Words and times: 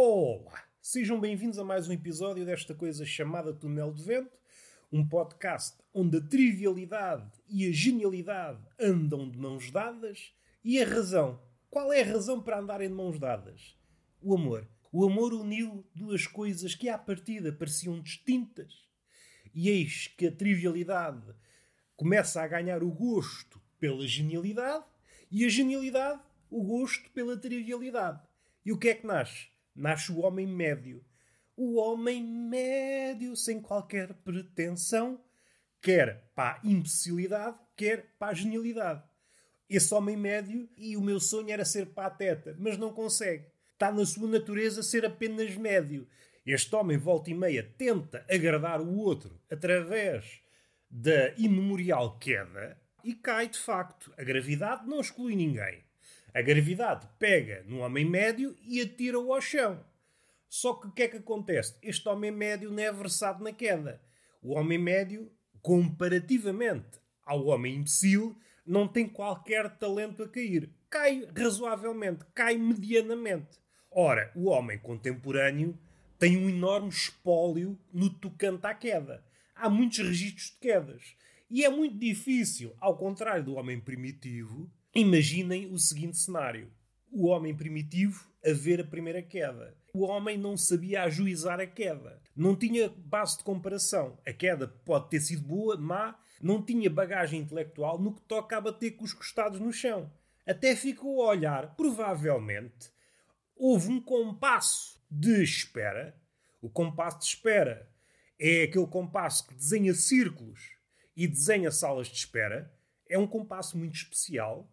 Olá! 0.00 0.62
Sejam 0.80 1.18
bem-vindos 1.18 1.58
a 1.58 1.64
mais 1.64 1.88
um 1.88 1.92
episódio 1.92 2.46
desta 2.46 2.72
coisa 2.72 3.04
chamada 3.04 3.52
Túnel 3.52 3.92
de 3.92 4.04
Vento, 4.04 4.38
um 4.92 5.04
podcast 5.04 5.76
onde 5.92 6.18
a 6.18 6.20
trivialidade 6.20 7.28
e 7.48 7.66
a 7.66 7.72
genialidade 7.72 8.64
andam 8.78 9.28
de 9.28 9.36
mãos 9.36 9.72
dadas 9.72 10.32
e 10.62 10.80
a 10.80 10.86
razão. 10.86 11.42
Qual 11.68 11.92
é 11.92 12.02
a 12.02 12.04
razão 12.04 12.40
para 12.40 12.60
andarem 12.60 12.86
de 12.86 12.94
mãos 12.94 13.18
dadas? 13.18 13.76
O 14.22 14.36
amor. 14.36 14.68
O 14.92 15.04
amor 15.04 15.34
uniu 15.34 15.84
duas 15.92 16.28
coisas 16.28 16.76
que 16.76 16.88
à 16.88 16.96
partida 16.96 17.52
pareciam 17.52 18.00
distintas. 18.00 18.86
E 19.52 19.68
eis 19.68 20.06
que 20.16 20.28
a 20.28 20.32
trivialidade 20.32 21.34
começa 21.96 22.40
a 22.40 22.46
ganhar 22.46 22.84
o 22.84 22.90
gosto 22.92 23.60
pela 23.80 24.06
genialidade 24.06 24.84
e 25.28 25.44
a 25.44 25.48
genialidade 25.48 26.22
o 26.48 26.62
gosto 26.62 27.10
pela 27.10 27.36
trivialidade. 27.36 28.22
E 28.64 28.70
o 28.70 28.78
que 28.78 28.90
é 28.90 28.94
que 28.94 29.04
nasce? 29.04 29.57
Nasce 29.78 30.10
o 30.10 30.18
homem 30.18 30.44
médio. 30.44 31.04
O 31.56 31.76
homem 31.76 32.20
médio, 32.22 33.36
sem 33.36 33.60
qualquer 33.60 34.12
pretensão, 34.12 35.20
quer 35.80 36.30
para 36.34 36.56
a 36.56 36.60
imbecilidade, 36.64 37.56
quer 37.76 38.14
para 38.18 38.32
a 38.32 38.34
genialidade. 38.34 39.04
Esse 39.70 39.94
homem 39.94 40.16
médio, 40.16 40.68
e 40.76 40.96
o 40.96 41.00
meu 41.00 41.20
sonho 41.20 41.50
era 41.50 41.64
ser 41.64 41.86
pateta, 41.86 42.56
mas 42.58 42.76
não 42.76 42.92
consegue. 42.92 43.46
Está 43.72 43.92
na 43.92 44.04
sua 44.04 44.26
natureza 44.26 44.82
ser 44.82 45.06
apenas 45.06 45.54
médio. 45.54 46.08
Este 46.44 46.74
homem, 46.74 46.96
volta 46.96 47.30
e 47.30 47.34
meia, 47.34 47.62
tenta 47.78 48.26
agradar 48.28 48.80
o 48.80 48.96
outro 48.96 49.40
através 49.48 50.40
da 50.90 51.30
imemorial 51.36 52.18
queda 52.18 52.80
e 53.04 53.14
cai 53.14 53.48
de 53.48 53.58
facto. 53.58 54.12
A 54.18 54.24
gravidade 54.24 54.88
não 54.88 55.00
exclui 55.00 55.36
ninguém. 55.36 55.84
A 56.34 56.42
gravidade 56.42 57.08
pega 57.18 57.64
no 57.66 57.78
homem 57.78 58.04
médio 58.04 58.56
e 58.62 58.80
atira-o 58.80 59.32
ao 59.32 59.40
chão. 59.40 59.82
Só 60.48 60.74
que 60.74 60.86
o 60.86 60.92
que 60.92 61.02
é 61.02 61.08
que 61.08 61.16
acontece? 61.16 61.76
Este 61.82 62.08
homem 62.08 62.30
médio 62.30 62.70
não 62.70 62.82
é 62.82 62.92
versado 62.92 63.42
na 63.42 63.52
queda. 63.52 64.00
O 64.42 64.54
homem 64.54 64.78
médio, 64.78 65.30
comparativamente 65.60 66.98
ao 67.24 67.46
homem 67.46 67.76
imbecil, 67.76 68.36
não 68.64 68.86
tem 68.86 69.08
qualquer 69.08 69.76
talento 69.78 70.22
a 70.22 70.28
cair. 70.28 70.70
Cai 70.90 71.28
razoavelmente, 71.36 72.24
cai 72.34 72.56
medianamente. 72.56 73.58
Ora, 73.90 74.30
o 74.34 74.48
homem 74.48 74.78
contemporâneo 74.78 75.78
tem 76.18 76.36
um 76.36 76.48
enorme 76.48 76.88
espólio 76.88 77.78
no 77.92 78.10
tocante 78.10 78.66
à 78.66 78.74
queda. 78.74 79.24
Há 79.54 79.68
muitos 79.68 79.98
registros 79.98 80.50
de 80.50 80.58
quedas. 80.58 81.16
E 81.50 81.64
é 81.64 81.70
muito 81.70 81.98
difícil, 81.98 82.74
ao 82.78 82.96
contrário 82.96 83.42
do 83.42 83.54
homem 83.54 83.80
primitivo, 83.80 84.70
imaginem 84.94 85.72
o 85.72 85.78
seguinte 85.78 86.16
cenário: 86.16 86.70
o 87.10 87.26
homem 87.26 87.54
primitivo 87.54 88.28
a 88.44 88.52
ver 88.52 88.80
a 88.80 88.84
primeira 88.84 89.22
queda. 89.22 89.76
O 89.92 90.04
homem 90.04 90.36
não 90.36 90.56
sabia 90.56 91.02
ajuizar 91.02 91.60
a 91.60 91.66
queda. 91.66 92.20
Não 92.36 92.54
tinha 92.54 92.88
base 92.88 93.38
de 93.38 93.44
comparação. 93.44 94.18
A 94.26 94.32
queda 94.32 94.68
pode 94.68 95.08
ter 95.08 95.20
sido 95.20 95.42
boa, 95.42 95.76
má, 95.76 96.16
não 96.40 96.62
tinha 96.62 96.88
bagagem 96.88 97.40
intelectual 97.40 97.98
no 97.98 98.14
que 98.14 98.22
toca 98.22 98.56
a 98.56 98.60
bater 98.60 98.92
com 98.92 99.04
os 99.04 99.12
costados 99.12 99.60
no 99.60 99.72
chão. 99.72 100.10
Até 100.46 100.76
ficou 100.76 101.22
a 101.22 101.28
olhar, 101.28 101.74
provavelmente, 101.74 102.90
houve 103.56 103.88
um 103.88 104.00
compasso 104.00 105.00
de 105.10 105.42
espera. 105.42 106.16
O 106.62 106.70
compasso 106.70 107.18
de 107.18 107.24
espera 107.26 107.90
é 108.38 108.62
aquele 108.62 108.86
compasso 108.86 109.46
que 109.46 109.54
desenha 109.54 109.92
círculos 109.94 110.60
e 111.16 111.26
desenha 111.26 111.70
salas 111.70 112.06
de 112.08 112.16
espera. 112.16 112.72
É 113.08 113.18
um 113.18 113.26
compasso 113.26 113.76
muito 113.76 113.96
especial. 113.96 114.70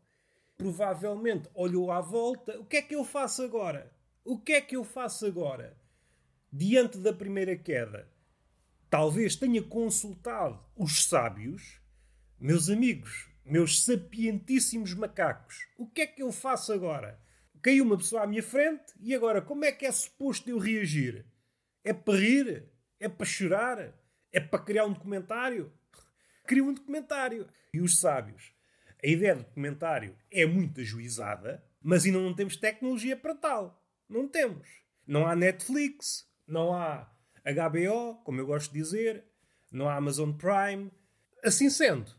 Provavelmente 0.58 1.50
olhou 1.54 1.92
à 1.92 2.02
volta. 2.02 2.60
O 2.60 2.66
que 2.66 2.78
é 2.78 2.82
que 2.82 2.96
eu 2.96 3.04
faço 3.04 3.44
agora? 3.44 3.92
O 4.24 4.40
que 4.40 4.54
é 4.54 4.62
que 4.62 4.76
eu 4.76 4.84
faço 4.84 5.26
agora? 5.26 5.78
Diante 6.52 6.98
da 6.98 7.14
primeira 7.14 7.56
queda, 7.56 8.10
talvez 8.90 9.36
tenha 9.36 9.62
consultado 9.62 10.60
os 10.76 11.06
sábios, 11.06 11.82
meus 12.40 12.70
amigos, 12.70 13.30
meus 13.46 13.84
sapientíssimos 13.84 14.94
macacos. 14.94 15.68
O 15.78 15.86
que 15.86 16.02
é 16.02 16.08
que 16.08 16.24
eu 16.24 16.32
faço 16.32 16.74
agora? 16.74 17.20
Caiu 17.62 17.84
uma 17.84 17.98
pessoa 17.98 18.24
à 18.24 18.28
minha 18.28 18.42
frente 18.42 18.94
e 19.00 19.14
agora 19.14 19.42
como 19.42 19.66
é 19.66 19.72
que 19.72 19.86
é 19.86 19.92
suposto 19.92 20.50
eu 20.50 20.58
reagir? 20.58 21.26
É 21.84 21.94
para 21.94 22.18
rir? 22.18 22.72
É 23.00 23.08
para 23.08 23.26
chorar? 23.26 23.94
É 24.32 24.40
para 24.40 24.64
criar 24.64 24.86
um 24.86 24.94
documentário? 24.94 25.72
Cria 26.48 26.64
um 26.64 26.74
documentário. 26.74 27.48
E 27.74 27.82
os 27.82 28.00
sábios? 28.00 28.55
A 29.06 29.08
ideia 29.08 29.36
do 29.36 29.44
documentário 29.44 30.18
é 30.32 30.48
muito 30.48 30.82
ajuizada, 30.82 31.64
mas 31.80 32.06
ainda 32.06 32.18
não 32.18 32.34
temos 32.34 32.58
tecnologia 32.58 33.16
para 33.16 33.36
tal. 33.36 33.88
Não 34.10 34.28
temos. 34.28 34.68
Não 35.06 35.28
há 35.28 35.36
Netflix, 35.36 36.28
não 36.48 36.74
há 36.74 37.08
HBO, 37.44 38.16
como 38.24 38.42
eu 38.42 38.48
gosto 38.48 38.74
de 38.74 38.80
dizer, 38.80 39.24
não 39.72 39.88
há 39.88 39.96
Amazon 39.96 40.32
Prime. 40.32 40.92
Assim 41.44 41.70
sendo, 41.70 42.12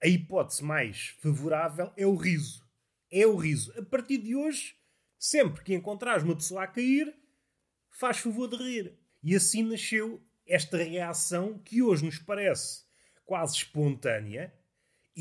a 0.00 0.06
hipótese 0.06 0.62
mais 0.62 1.16
favorável 1.20 1.92
é 1.96 2.06
o 2.06 2.14
riso. 2.14 2.64
É 3.10 3.26
o 3.26 3.34
riso. 3.34 3.76
A 3.76 3.82
partir 3.82 4.18
de 4.18 4.36
hoje, 4.36 4.76
sempre 5.18 5.64
que 5.64 5.74
encontrares 5.74 6.22
uma 6.22 6.36
pessoa 6.36 6.62
a 6.62 6.68
cair, 6.68 7.12
faz 7.90 8.18
favor 8.18 8.46
de 8.46 8.56
rir. 8.56 8.96
E 9.20 9.34
assim 9.34 9.64
nasceu 9.64 10.24
esta 10.46 10.76
reação 10.76 11.58
que 11.58 11.82
hoje 11.82 12.04
nos 12.04 12.20
parece 12.20 12.84
quase 13.24 13.56
espontânea, 13.56 14.54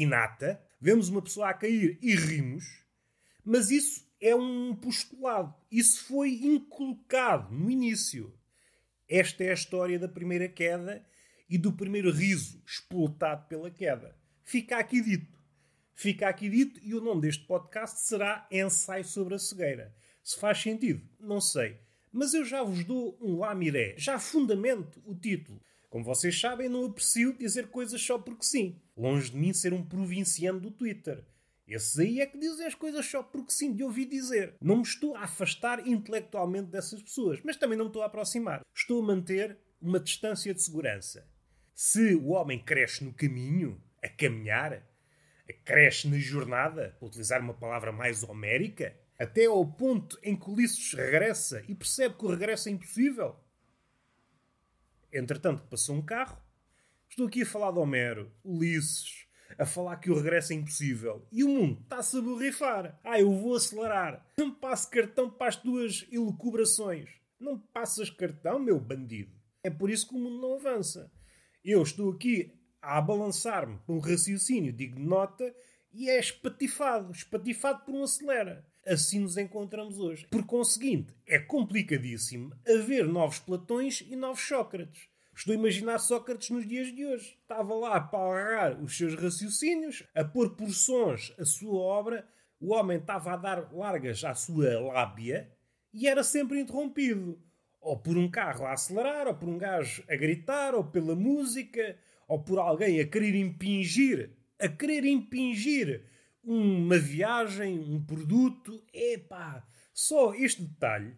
inata. 0.01 0.61
Vemos 0.79 1.09
uma 1.09 1.21
pessoa 1.21 1.49
a 1.49 1.53
cair 1.53 1.97
e 2.01 2.15
rimos, 2.15 2.63
mas 3.43 3.71
isso 3.71 4.07
é 4.21 4.35
um 4.35 4.75
postulado. 4.75 5.53
Isso 5.71 6.05
foi 6.05 6.33
inculcado 6.43 7.53
no 7.53 7.69
início. 7.69 8.33
Esta 9.09 9.43
é 9.43 9.51
a 9.51 9.53
história 9.53 9.97
da 9.97 10.07
primeira 10.07 10.47
queda 10.47 11.05
e 11.49 11.57
do 11.57 11.71
primeiro 11.71 12.11
riso 12.11 12.61
expultado 12.65 13.47
pela 13.47 13.71
queda. 13.71 14.15
Fica 14.43 14.77
aqui 14.77 15.01
dito. 15.01 15.37
Fica 15.93 16.27
aqui 16.27 16.49
dito 16.49 16.79
e 16.83 16.93
o 16.93 17.01
nome 17.01 17.21
deste 17.21 17.45
podcast 17.45 18.01
será 18.01 18.47
Ensaio 18.51 19.03
sobre 19.03 19.35
a 19.35 19.39
Cegueira. 19.39 19.95
Se 20.23 20.39
faz 20.39 20.61
sentido, 20.61 21.01
não 21.19 21.41
sei. 21.41 21.79
Mas 22.11 22.33
eu 22.33 22.45
já 22.45 22.63
vos 22.63 22.83
dou 22.83 23.17
um 23.21 23.37
lamiré, 23.37 23.95
já 23.97 24.19
fundamento 24.19 25.01
o 25.05 25.15
título. 25.15 25.61
Como 25.89 26.03
vocês 26.03 26.39
sabem, 26.39 26.67
não 26.67 26.85
aprecio 26.85 27.37
dizer 27.37 27.67
coisas 27.67 28.01
só 28.01 28.17
porque 28.17 28.43
sim. 28.43 28.79
Longe 28.95 29.31
de 29.31 29.37
mim 29.37 29.53
ser 29.53 29.73
um 29.73 29.83
provinciano 29.83 30.59
do 30.59 30.71
Twitter. 30.71 31.23
Esses 31.67 31.99
aí 31.99 32.21
é 32.21 32.25
que 32.25 32.37
dizem 32.37 32.65
as 32.65 32.75
coisas 32.75 33.05
só 33.05 33.21
porque 33.21 33.51
sim, 33.51 33.73
de 33.73 33.83
ouvir 33.83 34.05
dizer. 34.05 34.55
Não 34.61 34.77
me 34.77 34.83
estou 34.83 35.15
a 35.15 35.23
afastar 35.23 35.85
intelectualmente 35.85 36.69
dessas 36.69 37.01
pessoas, 37.01 37.39
mas 37.43 37.57
também 37.57 37.77
não 37.77 37.85
me 37.85 37.89
estou 37.89 38.03
a 38.03 38.05
aproximar. 38.05 38.61
Estou 38.73 39.01
a 39.01 39.05
manter 39.05 39.57
uma 39.81 39.99
distância 39.99 40.53
de 40.53 40.61
segurança. 40.61 41.27
Se 41.75 42.15
o 42.15 42.29
homem 42.29 42.63
cresce 42.63 43.03
no 43.03 43.13
caminho, 43.13 43.81
a 44.01 44.09
caminhar, 44.09 44.81
cresce 45.65 46.07
na 46.07 46.17
jornada, 46.17 46.95
para 46.97 47.07
utilizar 47.07 47.41
uma 47.41 47.53
palavra 47.53 47.91
mais 47.91 48.23
homérica, 48.23 48.95
até 49.19 49.45
ao 49.45 49.65
ponto 49.65 50.17
em 50.23 50.35
que 50.35 50.49
Ulisses 50.49 50.93
regressa 50.93 51.63
e 51.67 51.75
percebe 51.75 52.15
que 52.15 52.25
o 52.25 52.29
regresso 52.29 52.69
é 52.69 52.71
impossível. 52.71 53.35
Entretanto, 55.17 55.63
passou 55.63 55.95
um 55.95 56.01
carro. 56.01 56.37
Estou 57.09 57.27
aqui 57.27 57.41
a 57.41 57.45
falar 57.45 57.71
de 57.71 57.79
Homero, 57.79 58.31
Ulisses, 58.43 59.25
a 59.57 59.65
falar 59.65 59.97
que 59.97 60.11
o 60.11 60.15
regresso 60.15 60.53
é 60.53 60.55
impossível. 60.55 61.27
E 61.31 61.43
o 61.43 61.49
mundo 61.49 61.81
está-se 61.81 62.17
a 62.17 62.21
borrifar. 62.21 62.99
Ah, 63.03 63.19
eu 63.19 63.33
vou 63.33 63.55
acelerar. 63.55 64.23
Não 64.37 64.53
passe 64.53 64.87
cartão 64.87 65.27
para 65.27 65.47
as 65.47 65.55
tuas 65.55 66.05
elucubrações. 66.11 67.09
Não 67.39 67.57
passas 67.57 68.11
cartão, 68.11 68.59
meu 68.59 68.79
bandido. 68.79 69.35
É 69.63 69.71
por 69.71 69.89
isso 69.89 70.07
que 70.07 70.13
o 70.13 70.19
mundo 70.19 70.39
não 70.39 70.55
avança. 70.55 71.11
Eu 71.65 71.81
estou 71.81 72.11
aqui 72.11 72.53
a 72.79 73.01
balançar-me 73.01 73.79
por 73.79 73.95
um 73.95 73.99
raciocínio 73.99 74.71
digno 74.71 74.99
de 74.99 75.07
nota 75.07 75.55
e 75.91 76.11
é 76.11 76.19
espatifado. 76.19 77.11
Espatifado 77.11 77.83
por 77.83 77.95
um 77.95 78.03
acelera. 78.03 78.63
Assim 78.87 79.19
nos 79.19 79.35
encontramos 79.35 79.99
hoje. 79.99 80.25
Por 80.31 80.45
conseguinte, 80.45 81.13
é 81.27 81.37
complicadíssimo 81.37 82.55
haver 82.65 83.05
novos 83.05 83.37
Platões 83.37 84.01
e 84.09 84.15
novos 84.15 84.39
Sócrates. 84.47 85.09
Estou 85.35 85.51
a 85.51 85.57
imaginar 85.57 85.99
Sócrates 85.99 86.49
nos 86.51 86.65
dias 86.65 86.95
de 86.95 87.05
hoje. 87.05 87.37
Estava 87.41 87.75
lá 87.75 87.97
a 87.97 88.01
parar 88.01 88.81
os 88.81 88.95
seus 88.95 89.13
raciocínios, 89.13 90.03
a 90.15 90.23
pôr 90.23 90.55
por 90.55 90.69
sons 90.69 91.33
a 91.37 91.43
sua 91.43 91.77
obra. 91.77 92.25
O 92.61 92.73
homem 92.73 92.97
estava 92.97 93.33
a 93.33 93.35
dar 93.35 93.73
largas 93.73 94.23
à 94.23 94.33
sua 94.33 94.79
lábia 94.79 95.51
e 95.93 96.07
era 96.07 96.23
sempre 96.23 96.57
interrompido. 96.61 97.37
Ou 97.81 97.99
por 97.99 98.17
um 98.17 98.31
carro 98.31 98.65
a 98.65 98.71
acelerar, 98.71 99.27
ou 99.27 99.35
por 99.35 99.49
um 99.49 99.57
gajo 99.57 100.01
a 100.09 100.15
gritar, 100.15 100.73
ou 100.73 100.85
pela 100.85 101.13
música, 101.13 101.97
ou 102.25 102.41
por 102.41 102.57
alguém 102.57 103.01
a 103.01 103.05
querer 103.05 103.35
impingir, 103.35 104.31
a 104.57 104.69
querer 104.69 105.03
impingir 105.03 106.05
uma 106.47 106.97
viagem, 106.97 107.77
um 107.77 108.01
produto. 108.01 108.81
Epá, 108.93 109.67
só 109.93 110.33
este 110.33 110.63
detalhe 110.63 111.17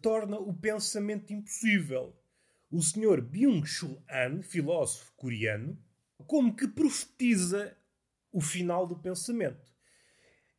torna 0.00 0.38
o 0.38 0.54
pensamento 0.54 1.32
impossível 1.32 2.16
o 2.70 2.80
Sr. 2.80 3.22
Byung-Chul 3.22 4.02
An, 4.08 4.42
filósofo 4.42 5.12
coreano, 5.16 5.76
como 6.26 6.54
que 6.54 6.68
profetiza 6.68 7.76
o 8.30 8.40
final 8.40 8.86
do 8.86 8.96
pensamento. 8.96 9.66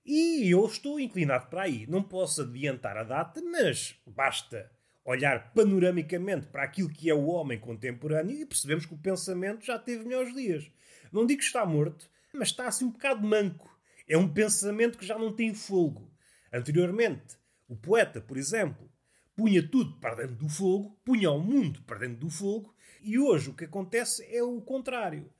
E 0.04 0.50
eu 0.52 0.66
estou 0.66 1.00
inclinado 1.00 1.48
para 1.50 1.64
aí. 1.64 1.86
Não 1.88 2.02
posso 2.02 2.42
adiantar 2.42 2.98
a 2.98 3.04
data, 3.04 3.42
mas 3.44 3.96
basta 4.08 4.72
olhar 5.06 5.54
panoramicamente 5.54 6.48
para 6.48 6.64
aquilo 6.64 6.90
que 6.90 7.10
é 7.10 7.14
o 7.14 7.28
homem 7.28 7.60
contemporâneo 7.60 8.36
e 8.36 8.46
percebemos 8.46 8.86
que 8.86 8.94
o 8.94 8.98
pensamento 8.98 9.64
já 9.64 9.78
teve 9.78 10.04
melhores 10.04 10.34
dias. 10.34 10.70
Não 11.12 11.26
digo 11.26 11.40
que 11.40 11.46
está 11.46 11.66
morto, 11.66 12.10
mas 12.34 12.50
está 12.50 12.68
assim 12.68 12.86
um 12.86 12.92
bocado 12.92 13.26
manco. 13.26 13.79
É 14.10 14.18
um 14.18 14.28
pensamento 14.28 14.98
que 14.98 15.06
já 15.06 15.20
não 15.20 15.32
tem 15.32 15.54
fogo. 15.54 16.12
Anteriormente, 16.52 17.38
o 17.68 17.76
poeta, 17.76 18.20
por 18.20 18.38
exemplo, 18.38 18.92
punha 19.36 19.62
tudo 19.62 20.00
para 20.00 20.16
dentro 20.16 20.36
do 20.36 20.50
fogo, 20.50 21.00
punha 21.06 21.30
o 21.30 21.40
mundo 21.40 21.84
para 21.84 22.00
dentro 22.00 22.18
do 22.18 22.30
fogo, 22.30 22.76
e 23.04 23.20
hoje 23.20 23.52
o 23.52 23.54
que 23.54 23.66
acontece 23.66 24.26
é 24.36 24.42
o 24.42 24.60
contrário. 24.62 25.32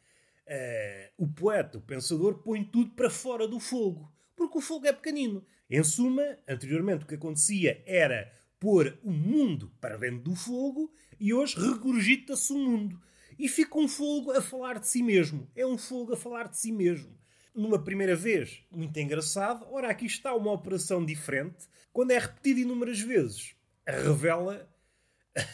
Uh, 0.48 1.24
o 1.24 1.28
poeta, 1.28 1.80
o 1.80 1.82
pensador, 1.82 2.44
põe 2.44 2.64
tudo 2.64 2.92
para 2.92 3.10
fora 3.10 3.48
do 3.48 3.60
fogo, 3.60 4.12
porque 4.36 4.60
o 4.60 4.62
fogo 4.62 4.86
é 4.86 4.94
pequenino. 4.94 5.44
Em 5.68 5.84
suma, 5.84 6.38
anteriormente 6.48 7.06
o 7.06 7.08
que 7.08 7.16
acontecia 7.16 7.84
era 7.88 8.32
pôr 8.60 9.00
o 9.04 9.12
mundo 9.12 9.72
para 9.82 9.98
dentro 9.98 10.20
do 10.20 10.36
fogo 10.36 10.94
e 11.20 11.34
hoje 11.34 11.60
regurgita-se 11.60 12.54
o 12.54 12.58
mundo. 12.58 13.02
E 13.38 13.48
fica 13.48 13.78
um 13.80 13.88
fogo 13.88 14.32
a 14.32 14.42
falar 14.42 14.80
de 14.80 14.88
si 14.88 15.02
mesmo. 15.02 15.50
É 15.56 15.66
um 15.66 15.78
fogo 15.78 16.14
a 16.14 16.18
falar 16.18 16.50
de 16.50 16.58
si 16.58 16.72
mesmo. 16.72 17.19
Numa 17.60 17.78
primeira 17.78 18.16
vez, 18.16 18.64
muito 18.72 18.98
engraçado. 18.98 19.68
Ora, 19.70 19.90
aqui 19.90 20.06
está 20.06 20.34
uma 20.34 20.54
operação 20.54 21.06
diferente. 21.06 21.68
Quando 21.92 22.12
é 22.12 22.18
repetida 22.18 22.62
inúmeras 22.62 23.02
vezes, 23.02 23.54
revela 23.86 24.74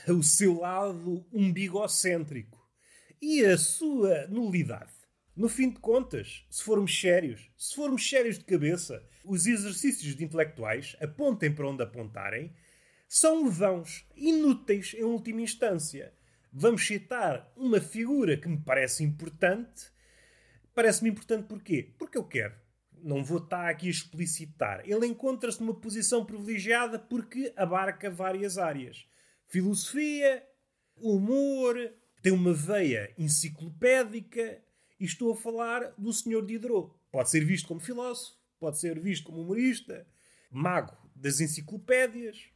o 0.08 0.22
seu 0.22 0.60
lado 0.60 1.26
umbigocêntrico 1.34 2.64
e 3.20 3.44
a 3.44 3.58
sua 3.58 4.28
nulidade. 4.28 4.94
No 5.36 5.50
fim 5.50 5.72
de 5.72 5.80
contas, 5.80 6.46
se 6.48 6.64
formos 6.64 6.96
sérios, 6.96 7.50
se 7.58 7.74
formos 7.74 8.08
sérios 8.08 8.38
de 8.38 8.46
cabeça, 8.46 9.04
os 9.24 9.48
exercícios 9.48 10.16
de 10.16 10.24
intelectuais, 10.24 10.96
apontem 11.02 11.52
para 11.52 11.68
onde 11.68 11.82
apontarem, 11.82 12.54
são 13.08 13.50
vãos, 13.50 14.06
inúteis 14.16 14.94
em 14.94 15.04
última 15.04 15.42
instância. 15.42 16.14
Vamos 16.54 16.86
citar 16.86 17.52
uma 17.58 17.82
figura 17.82 18.38
que 18.38 18.48
me 18.48 18.60
parece 18.60 19.04
importante. 19.04 19.95
Parece-me 20.76 21.10
importante 21.10 21.48
porquê? 21.48 21.94
Porque 21.98 22.18
eu 22.18 22.24
quero. 22.26 22.54
Não 23.02 23.24
vou 23.24 23.38
estar 23.38 23.70
aqui 23.70 23.88
a 23.88 23.92
explicitar. 23.92 24.82
Ele 24.86 25.08
encontra-se 25.08 25.62
numa 25.62 25.74
posição 25.74 26.26
privilegiada 26.26 27.00
porque 27.00 27.54
abarca 27.56 28.12
várias 28.12 28.58
áreas. 28.58 29.08
Filosofia, 29.48 30.46
humor, 30.98 31.78
tem 32.22 32.34
uma 32.34 32.54
veia 32.54 33.14
enciclopédica 33.18 34.62
e 35.00 35.06
estou 35.06 35.32
a 35.32 35.36
falar 35.36 35.94
do 35.98 36.12
Sr. 36.12 36.46
Diderot. 36.46 36.92
Pode 37.12 37.30
ser 37.30 37.46
visto 37.46 37.68
como 37.68 37.80
filósofo, 37.80 38.38
pode 38.60 38.78
ser 38.78 39.00
visto 39.00 39.28
como 39.28 39.44
humorista, 39.44 40.06
mago 40.52 40.98
das 41.16 41.40
enciclopédias. 41.40 42.50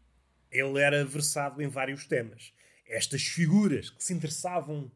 Ele 0.51 0.81
era 0.81 1.05
versado 1.05 1.61
em 1.61 1.67
vários 1.67 2.05
temas. 2.05 2.53
Estas 2.85 3.21
figuras 3.21 3.89
que 3.89 4.03
se 4.03 4.13
interessavam 4.13 4.91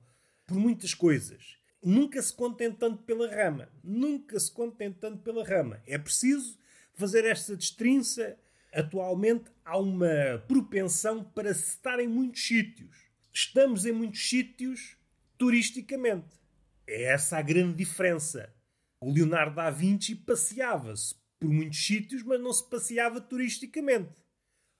por 0.45 0.57
muitas 0.57 0.93
coisas, 0.93 1.57
nunca 1.83 2.21
se 2.21 2.33
contentando 2.33 2.97
pela 2.97 3.27
rama. 3.27 3.69
Nunca 3.83 4.39
se 4.39 4.51
contentando 4.51 5.17
pela 5.17 5.43
rama. 5.43 5.81
É 5.85 5.97
preciso 5.97 6.57
fazer 6.93 7.25
esta 7.25 7.55
destrinça. 7.55 8.37
Atualmente 8.73 9.51
há 9.63 9.77
uma 9.77 10.43
propensão 10.47 11.23
para 11.23 11.53
se 11.53 11.69
estar 11.69 11.99
em 11.99 12.07
muitos 12.07 12.45
sítios. 12.45 12.95
Estamos 13.31 13.85
em 13.85 13.91
muitos 13.91 14.27
sítios 14.27 14.97
turisticamente. 15.37 16.39
É 16.87 17.03
essa 17.03 17.37
a 17.37 17.41
grande 17.41 17.75
diferença. 17.75 18.53
O 18.99 19.11
Leonardo 19.11 19.55
da 19.55 19.69
Vinci 19.69 20.15
passeava-se 20.15 21.15
por 21.39 21.49
muitos 21.49 21.85
sítios, 21.85 22.23
mas 22.23 22.39
não 22.39 22.53
se 22.53 22.67
passeava 22.69 23.19
turisticamente. 23.19 24.23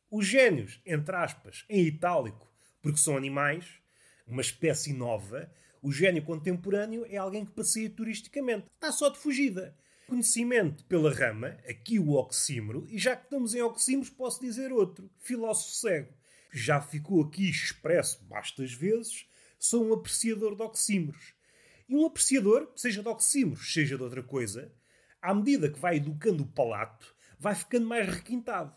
Os 0.09 0.25
gênios, 0.25 0.79
entre 0.85 1.15
aspas, 1.15 1.65
em 1.67 1.85
itálico, 1.85 2.51
porque 2.81 2.99
são 2.99 3.17
animais, 3.17 3.65
uma 4.25 4.41
espécie 4.41 4.93
nova, 4.93 5.51
o 5.81 5.91
gênio 5.91 6.23
contemporâneo 6.23 7.05
é 7.09 7.17
alguém 7.17 7.45
que 7.45 7.51
passeia 7.51 7.89
turisticamente. 7.89 8.67
Está 8.73 8.91
só 8.91 9.09
de 9.09 9.17
fugida. 9.17 9.77
Conhecimento 10.07 10.83
pela 10.85 11.13
rama, 11.13 11.57
aqui 11.67 11.97
o 11.97 12.11
oxímoro, 12.11 12.85
e 12.89 12.97
já 12.97 13.15
que 13.15 13.23
estamos 13.23 13.55
em 13.55 13.61
oxímoros, 13.61 14.09
posso 14.09 14.41
dizer 14.41 14.71
outro: 14.71 15.09
filósofo 15.19 15.71
cego. 15.71 16.13
Já 16.51 16.81
ficou 16.81 17.23
aqui 17.23 17.49
expresso 17.49 18.23
bastas 18.25 18.73
vezes, 18.73 19.25
sou 19.57 19.85
um 19.85 19.93
apreciador 19.93 20.55
de 20.55 20.61
oxímoros. 20.61 21.33
E 21.87 21.95
um 21.95 22.05
apreciador, 22.05 22.71
seja 22.75 23.01
de 23.01 23.07
oxímoros, 23.07 23.73
seja 23.73 23.97
de 23.97 24.03
outra 24.03 24.21
coisa, 24.21 24.71
à 25.21 25.33
medida 25.33 25.69
que 25.69 25.79
vai 25.79 25.97
educando 25.97 26.43
o 26.43 26.47
palato, 26.47 27.15
vai 27.39 27.55
ficando 27.55 27.87
mais 27.87 28.07
requintado 28.07 28.73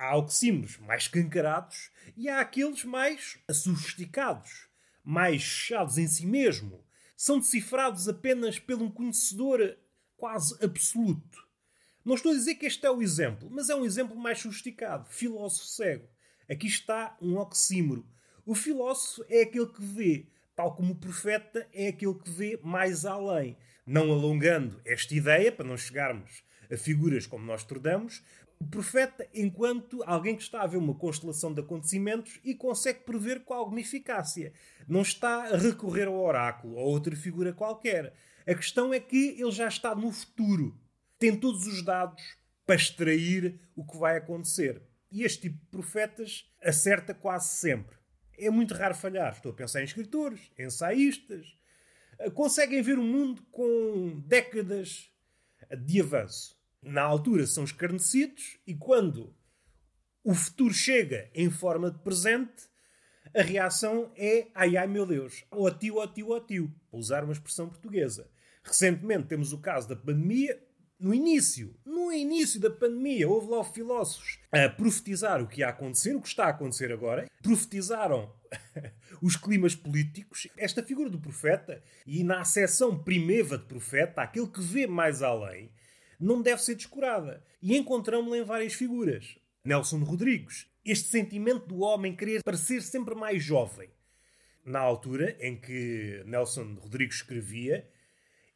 há 0.00 0.16
oxímoros 0.16 0.78
mais 0.78 1.02
escancarados 1.02 1.90
e 2.16 2.26
há 2.26 2.40
aqueles 2.40 2.84
mais 2.84 3.38
sofisticados, 3.52 4.66
mais 5.10 5.42
fechados 5.42 5.98
em 5.98 6.06
si 6.06 6.24
mesmo. 6.24 6.84
São 7.16 7.40
decifrados 7.40 8.08
apenas 8.08 8.60
pelo 8.60 8.84
um 8.84 8.90
conhecedor 8.90 9.76
quase 10.16 10.56
absoluto. 10.64 11.38
Não 12.04 12.14
estou 12.14 12.30
a 12.30 12.34
dizer 12.34 12.54
que 12.54 12.64
este 12.64 12.86
é 12.86 12.90
o 12.90 13.02
exemplo, 13.02 13.48
mas 13.50 13.68
é 13.68 13.74
um 13.74 13.84
exemplo 13.84 14.16
mais 14.16 14.38
sofisticado. 14.38 15.10
Filósofo 15.10 15.66
cego. 15.66 16.08
Aqui 16.48 16.68
está 16.68 17.16
um 17.20 17.36
oxímoro. 17.36 18.06
O 18.46 18.54
filósofo 18.54 19.24
é 19.28 19.42
aquele 19.42 19.66
que 19.66 19.82
vê, 19.82 20.28
tal 20.54 20.76
como 20.76 20.92
o 20.92 20.96
profeta 20.96 21.68
é 21.72 21.88
aquele 21.88 22.14
que 22.14 22.30
vê 22.30 22.60
mais 22.62 23.04
além. 23.04 23.56
Não 23.84 24.12
alongando 24.12 24.80
esta 24.84 25.12
ideia, 25.12 25.50
para 25.50 25.66
não 25.66 25.76
chegarmos 25.76 26.44
a 26.72 26.76
figuras 26.76 27.26
como 27.26 27.44
nós 27.44 27.64
tornamos, 27.64 28.22
o 28.60 28.66
profeta 28.66 29.26
enquanto 29.32 30.02
alguém 30.04 30.36
que 30.36 30.42
está 30.42 30.60
a 30.60 30.66
ver 30.66 30.76
uma 30.76 30.94
constelação 30.94 31.52
de 31.52 31.62
acontecimentos 31.62 32.38
e 32.44 32.54
consegue 32.54 33.00
prever 33.00 33.42
com 33.42 33.54
alguma 33.54 33.80
eficácia. 33.80 34.52
Não 34.86 35.00
está 35.00 35.44
a 35.44 35.56
recorrer 35.56 36.06
ao 36.06 36.20
oráculo 36.20 36.76
ou 36.76 36.86
outra 36.86 37.16
figura 37.16 37.54
qualquer. 37.54 38.12
A 38.46 38.54
questão 38.54 38.92
é 38.92 39.00
que 39.00 39.40
ele 39.40 39.50
já 39.50 39.66
está 39.66 39.94
no 39.94 40.12
futuro. 40.12 40.78
Tem 41.18 41.34
todos 41.34 41.66
os 41.66 41.82
dados 41.82 42.22
para 42.66 42.76
extrair 42.76 43.58
o 43.74 43.84
que 43.84 43.96
vai 43.96 44.18
acontecer. 44.18 44.82
E 45.10 45.24
este 45.24 45.48
tipo 45.48 45.58
de 45.58 45.66
profetas 45.70 46.46
acerta 46.62 47.14
quase 47.14 47.56
sempre. 47.56 47.96
É 48.38 48.50
muito 48.50 48.74
raro 48.74 48.94
falhar. 48.94 49.32
Estou 49.32 49.52
a 49.52 49.54
pensar 49.54 49.80
em 49.80 49.84
escritores, 49.84 50.52
ensaístas. 50.58 51.46
Conseguem 52.34 52.82
ver 52.82 52.98
o 52.98 53.02
mundo 53.02 53.42
com 53.50 54.22
décadas 54.26 55.10
de 55.78 56.00
avanço 56.02 56.59
na 56.82 57.02
altura 57.02 57.46
são 57.46 57.64
escarnecidos 57.64 58.58
e 58.66 58.74
quando 58.74 59.34
o 60.24 60.34
futuro 60.34 60.72
chega 60.72 61.30
em 61.34 61.50
forma 61.50 61.90
de 61.90 61.98
presente, 61.98 62.68
a 63.34 63.42
reação 63.42 64.12
é 64.16 64.48
ai 64.54 64.76
ai 64.76 64.86
meu 64.86 65.06
Deus, 65.06 65.44
ó 65.50 65.70
tio, 65.70 65.96
ó 65.96 66.06
tio, 66.06 66.30
ó 66.30 66.40
tio, 66.40 66.74
para 66.90 66.98
usar 66.98 67.24
uma 67.24 67.32
expressão 67.32 67.68
portuguesa. 67.68 68.28
Recentemente 68.62 69.28
temos 69.28 69.52
o 69.52 69.58
caso 69.58 69.88
da 69.88 69.96
pandemia. 69.96 70.60
No 70.98 71.14
início, 71.14 71.74
no 71.82 72.12
início 72.12 72.60
da 72.60 72.68
pandemia, 72.68 73.26
houve 73.26 73.48
lá 73.48 73.64
filósofos 73.64 74.38
a 74.52 74.68
profetizar 74.68 75.42
o 75.42 75.46
que 75.46 75.60
ia 75.60 75.68
acontecer, 75.68 76.14
o 76.14 76.20
que 76.20 76.28
está 76.28 76.44
a 76.44 76.50
acontecer 76.50 76.92
agora. 76.92 77.26
Profetizaram 77.42 78.30
os 79.22 79.34
climas 79.34 79.74
políticos. 79.74 80.46
Esta 80.58 80.82
figura 80.82 81.08
do 81.08 81.18
profeta, 81.18 81.82
e 82.06 82.22
na 82.22 82.40
acessão 82.40 83.02
primeva 83.02 83.56
de 83.56 83.64
profeta, 83.64 84.20
aquele 84.20 84.48
que 84.48 84.60
vê 84.60 84.86
mais 84.86 85.22
além, 85.22 85.72
não 86.20 86.42
deve 86.42 86.62
ser 86.62 86.74
descurada. 86.74 87.42
E 87.62 87.76
encontramos-la 87.76 88.38
em 88.38 88.44
várias 88.44 88.74
figuras. 88.74 89.38
Nelson 89.64 89.98
Rodrigues, 90.04 90.66
este 90.84 91.08
sentimento 91.08 91.66
do 91.66 91.80
homem 91.80 92.14
querer 92.14 92.42
parecer 92.42 92.82
sempre 92.82 93.14
mais 93.14 93.42
jovem. 93.42 93.88
Na 94.64 94.80
altura 94.80 95.36
em 95.40 95.58
que 95.58 96.22
Nelson 96.26 96.74
Rodrigues 96.74 97.16
escrevia, 97.16 97.88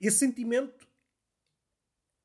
esse 0.00 0.18
sentimento 0.18 0.86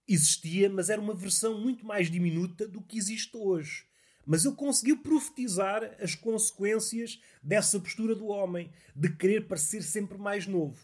existia, 0.07 0.69
mas 0.69 0.89
era 0.89 0.99
uma 0.99 1.13
versão 1.13 1.59
muito 1.59 1.85
mais 1.85 2.09
diminuta 2.09 2.67
do 2.67 2.81
que 2.81 2.97
existe 2.97 3.35
hoje. 3.37 3.85
Mas 4.25 4.45
ele 4.45 4.55
conseguiu 4.55 4.97
profetizar 4.97 5.95
as 5.99 6.13
consequências 6.15 7.21
dessa 7.41 7.79
postura 7.79 8.13
do 8.15 8.27
homem, 8.27 8.71
de 8.95 9.09
querer 9.15 9.47
parecer 9.47 9.81
sempre 9.81 10.17
mais 10.17 10.45
novo. 10.45 10.79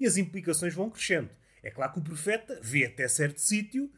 E 0.00 0.06
as 0.06 0.16
implicações 0.16 0.74
vão 0.74 0.90
crescendo. 0.90 1.30
É 1.68 1.70
claro 1.70 1.92
que 1.92 1.98
o 1.98 2.02
profeta 2.02 2.58
vê 2.62 2.86
até 2.86 3.06
certo 3.06 3.42
sítio, 3.42 3.92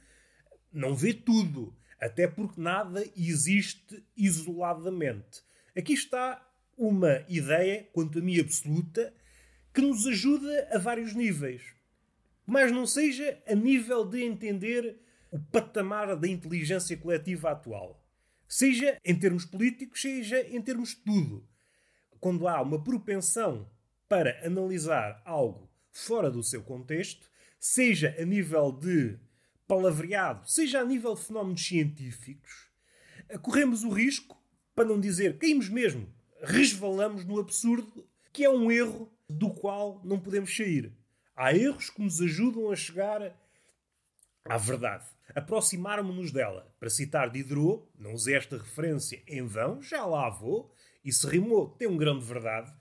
não 0.73 0.97
vê 0.97 1.15
tudo, 1.15 1.73
até 2.01 2.27
porque 2.27 2.61
nada 2.61 3.05
existe 3.17 4.05
isoladamente. 4.17 5.41
Aqui 5.77 5.93
está 5.93 6.45
uma 6.77 7.25
ideia, 7.29 7.89
quanto 7.93 8.19
a 8.19 8.23
mim 8.23 8.41
absoluta, 8.41 9.15
que 9.73 9.81
nos 9.81 10.05
ajuda 10.05 10.69
a 10.73 10.79
vários 10.79 11.15
níveis. 11.15 11.63
Mas 12.45 12.73
não 12.73 12.89
seja 12.89 13.41
a 13.47 13.55
nível 13.55 14.05
de 14.05 14.25
entender 14.25 14.99
o 15.31 15.39
patamar 15.39 16.17
da 16.17 16.27
inteligência 16.27 16.97
coletiva 16.97 17.53
atual. 17.53 18.05
Seja 18.49 18.99
em 19.05 19.17
termos 19.17 19.45
políticos, 19.45 20.03
seja 20.03 20.41
em 20.41 20.61
termos 20.61 20.89
de 20.89 20.97
tudo. 20.97 21.49
Quando 22.19 22.49
há 22.49 22.61
uma 22.61 22.83
propensão 22.83 23.71
para 24.09 24.45
analisar 24.45 25.23
algo 25.25 25.71
fora 25.93 26.29
do 26.33 26.43
seu 26.43 26.65
contexto, 26.65 27.30
seja 27.61 28.17
a 28.19 28.25
nível 28.25 28.73
de 28.73 29.17
palavreado, 29.69 30.51
seja 30.51 30.81
a 30.81 30.85
nível 30.85 31.15
de 31.15 31.21
fenómenos 31.21 31.65
científicos, 31.65 32.71
corremos 33.43 33.85
o 33.85 33.91
risco, 33.91 34.37
para 34.75 34.89
não 34.89 34.99
dizer 34.99 35.39
caímos 35.39 35.69
mesmo 35.69 36.13
resvalamos 36.43 37.25
no 37.25 37.39
absurdo, 37.39 38.07
que 38.33 38.45
é 38.45 38.51
um 38.51 38.71
erro 38.71 39.13
do 39.29 39.51
qual 39.51 40.01
não 40.05 40.19
podemos 40.19 40.55
sair. 40.55 40.93
Há 41.37 41.55
erros 41.55 41.91
que 41.91 42.03
nos 42.03 42.21
ajudam 42.21 42.71
a 42.71 42.77
chegar 42.77 43.35
à 44.45 44.57
verdade. 44.57 45.07
Aproximarmos-nos 45.35 46.33
dela. 46.33 46.73
Para 46.79 46.91
citar 46.91 47.31
Diderot, 47.31 47.85
não 47.99 48.15
usei 48.15 48.37
esta 48.37 48.59
referência 48.59 49.23
em 49.27 49.47
vão, 49.47 49.81
já 49.81 50.05
lá 50.05 50.29
vou, 50.29 50.75
e 51.05 51.13
se 51.13 51.27
rimou, 51.27 51.71
tem 51.71 51.89
um 51.89 51.97
grão 51.97 52.19
de 52.19 52.25
verdade. 52.25 52.73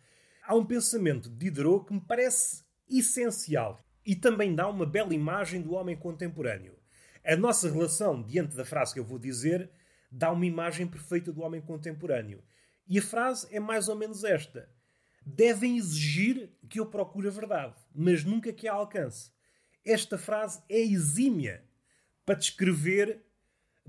Há 0.43 0.55
um 0.55 0.65
pensamento 0.65 1.29
de 1.29 1.35
Diderot 1.35 1.85
que 1.85 1.93
me 1.93 2.01
parece 2.01 2.63
essencial 2.89 3.79
e 4.09 4.15
também 4.15 4.55
dá 4.55 4.67
uma 4.67 4.87
bela 4.87 5.13
imagem 5.13 5.61
do 5.61 5.75
homem 5.75 5.95
contemporâneo. 5.95 6.75
A 7.23 7.35
nossa 7.35 7.71
relação, 7.71 8.23
diante 8.23 8.55
da 8.55 8.65
frase 8.65 8.91
que 8.91 8.99
eu 8.99 9.03
vou 9.03 9.19
dizer, 9.19 9.69
dá 10.11 10.31
uma 10.31 10.47
imagem 10.47 10.87
perfeita 10.87 11.31
do 11.31 11.43
homem 11.43 11.61
contemporâneo. 11.61 12.43
E 12.87 12.97
a 12.97 13.03
frase 13.03 13.47
é 13.51 13.59
mais 13.59 13.87
ou 13.87 13.95
menos 13.95 14.23
esta: 14.23 14.67
Devem 15.23 15.77
exigir 15.77 16.49
que 16.67 16.79
eu 16.79 16.87
procure 16.87 17.27
a 17.27 17.31
verdade, 17.31 17.75
mas 17.93 18.23
nunca 18.23 18.51
que 18.51 18.67
a 18.67 18.73
alcance. 18.73 19.29
Esta 19.85 20.17
frase 20.17 20.59
é 20.67 20.79
exímia 20.79 21.63
para 22.25 22.33
descrever 22.33 23.23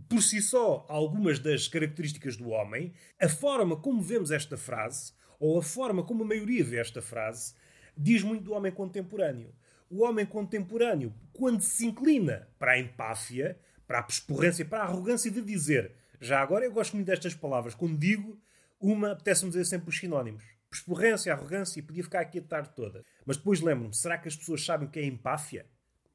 por 0.06 0.22
si 0.22 0.42
só 0.42 0.84
algumas 0.86 1.38
das 1.38 1.66
características 1.66 2.36
do 2.36 2.50
homem, 2.50 2.92
a 3.18 3.26
forma 3.26 3.74
como 3.74 4.02
vemos 4.02 4.30
esta 4.30 4.58
frase, 4.58 5.14
ou 5.38 5.58
a 5.58 5.62
forma 5.62 6.02
como 6.02 6.24
a 6.24 6.26
maioria 6.26 6.62
vê 6.62 6.76
esta 6.76 7.00
frase, 7.00 7.54
diz 7.96 8.22
muito 8.22 8.44
do 8.44 8.52
homem 8.52 8.70
contemporâneo. 8.70 9.54
O 9.90 10.04
homem 10.04 10.24
contemporâneo, 10.24 11.12
quando 11.32 11.62
se 11.62 11.84
inclina 11.84 12.48
para 12.60 12.72
a 12.72 12.78
empáfia, 12.78 13.58
para 13.88 13.98
a 13.98 14.02
pesporrência, 14.04 14.64
para 14.64 14.78
a 14.78 14.84
arrogância 14.84 15.28
de 15.28 15.42
dizer, 15.42 15.92
já 16.20 16.40
agora 16.40 16.64
eu 16.64 16.70
gosto 16.70 16.94
muito 16.94 17.08
destas 17.08 17.34
palavras, 17.34 17.74
quando 17.74 17.98
digo, 17.98 18.40
uma 18.80 19.10
apetece-me 19.10 19.50
dizer 19.50 19.64
sempre 19.64 19.88
os 19.88 19.98
sinónimos. 19.98 20.44
Pesporrência, 20.70 21.32
arrogância, 21.32 21.80
e 21.80 21.82
podia 21.82 22.04
ficar 22.04 22.20
aqui 22.20 22.38
a 22.38 22.42
tarde 22.42 22.70
toda. 22.76 23.04
Mas 23.26 23.36
depois 23.36 23.60
lembro-me, 23.60 23.92
será 23.92 24.16
que 24.16 24.28
as 24.28 24.36
pessoas 24.36 24.64
sabem 24.64 24.86
o 24.86 24.90
que 24.92 25.00
é 25.00 25.04
empáfia? 25.04 25.66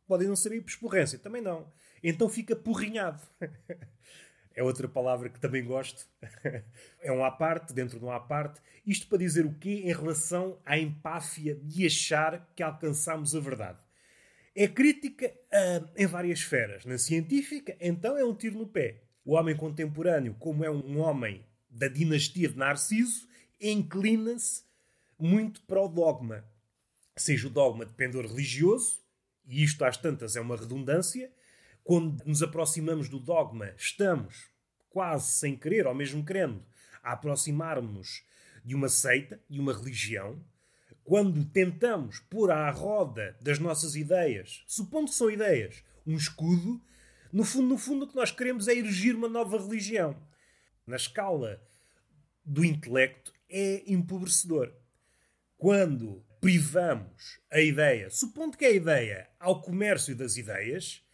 Podem 0.08 0.30
não 0.30 0.38
saber 0.38 0.62
pesporrência, 0.62 1.20
também 1.20 1.42
não. 1.42 1.70
Então 2.02 2.30
fica 2.30 2.56
porrinhado. 2.56 3.22
é 4.56 4.64
outra 4.64 4.88
palavra 4.88 5.30
que 5.30 5.40
também 5.40 5.64
gosto. 5.64 6.08
é 7.02 7.12
um 7.12 7.24
à 7.26 7.30
parte, 7.30 7.74
dentro 7.74 8.00
de 8.00 8.06
um 8.06 8.12
à 8.12 8.20
parte. 8.20 8.62
Isto 8.86 9.08
para 9.08 9.18
dizer 9.18 9.46
o 9.46 9.54
quê 9.54 9.82
em 9.84 9.94
relação 9.94 10.58
à 10.66 10.78
empáfia 10.78 11.56
de 11.56 11.86
achar 11.86 12.50
que 12.56 12.64
alcançamos 12.64 13.36
a 13.36 13.40
verdade? 13.40 13.80
É 14.56 14.68
crítica 14.68 15.28
uh, 15.28 15.90
em 15.98 16.06
várias 16.06 16.40
esferas. 16.40 16.86
Na 16.86 16.98
científica, 16.98 17.76
então, 17.82 18.18
é 18.18 18.24
um 18.24 18.34
tiro 18.34 18.58
no 18.58 18.66
pé. 18.66 19.02
O 19.26 19.34
homem 19.34 19.56
contemporâneo, 19.58 20.36
como 20.40 20.64
é 20.64 20.70
um 20.72 21.00
homem 21.00 21.46
da 21.70 21.90
dinastia 21.90 22.48
de 22.48 22.58
Narciso, 22.58 23.28
inclina-se 23.60 24.64
muito 25.20 25.62
para 25.64 25.82
o 25.82 25.90
dogma. 25.90 26.46
Seja 27.18 27.48
o 27.48 27.50
dogma 27.50 27.86
de 27.86 27.94
pendor 27.94 28.26
religioso, 28.26 29.02
e 29.46 29.64
isto 29.64 29.84
às 29.84 29.98
tantas 29.98 30.38
é 30.38 30.42
uma 30.42 30.56
redundância, 30.56 31.30
quando 31.86 32.26
nos 32.26 32.42
aproximamos 32.42 33.08
do 33.08 33.20
dogma, 33.20 33.72
estamos 33.78 34.50
quase 34.90 35.34
sem 35.34 35.56
querer, 35.56 35.86
ou 35.86 35.94
mesmo 35.94 36.26
querendo, 36.26 36.66
a 37.04 37.12
aproximar-nos 37.12 38.26
de 38.66 38.74
uma 38.74 38.90
seita, 38.90 39.40
de 39.48 39.60
uma 39.60 39.72
religião. 39.72 40.44
Quando 41.04 41.46
tentamos 41.46 42.18
pôr 42.22 42.50
à 42.50 42.72
roda 42.72 43.38
das 43.40 43.60
nossas 43.60 43.96
ideias, 43.96 44.64
supondo 44.66 45.12
que 45.12 45.16
são 45.16 45.30
ideias, 45.30 45.84
um 46.08 46.18
escudo, 46.18 46.82
no 47.32 47.46
fundo, 47.46 47.68
no 47.68 47.78
fundo, 47.78 48.06
o 48.06 48.08
que 48.08 48.16
nós 48.16 48.32
queremos 48.32 48.68
é 48.68 48.74
erigir 48.74 49.16
uma 49.16 49.30
nova 49.30 49.60
religião. 49.60 50.20
Na 50.88 50.96
escala 50.96 51.62
do 52.44 52.66
intelecto, 52.66 53.32
é 53.48 53.84
empobrecedor. 53.86 54.74
Quando 55.56 56.26
privamos 56.42 57.40
a 57.52 57.62
ideia, 57.62 58.10
supondo 58.10 58.58
que 58.58 58.66
a 58.66 58.72
ideia 58.72 59.30
ao 59.40 59.62
comércio 59.62 60.16
das 60.16 60.36
ideias, 60.36 61.05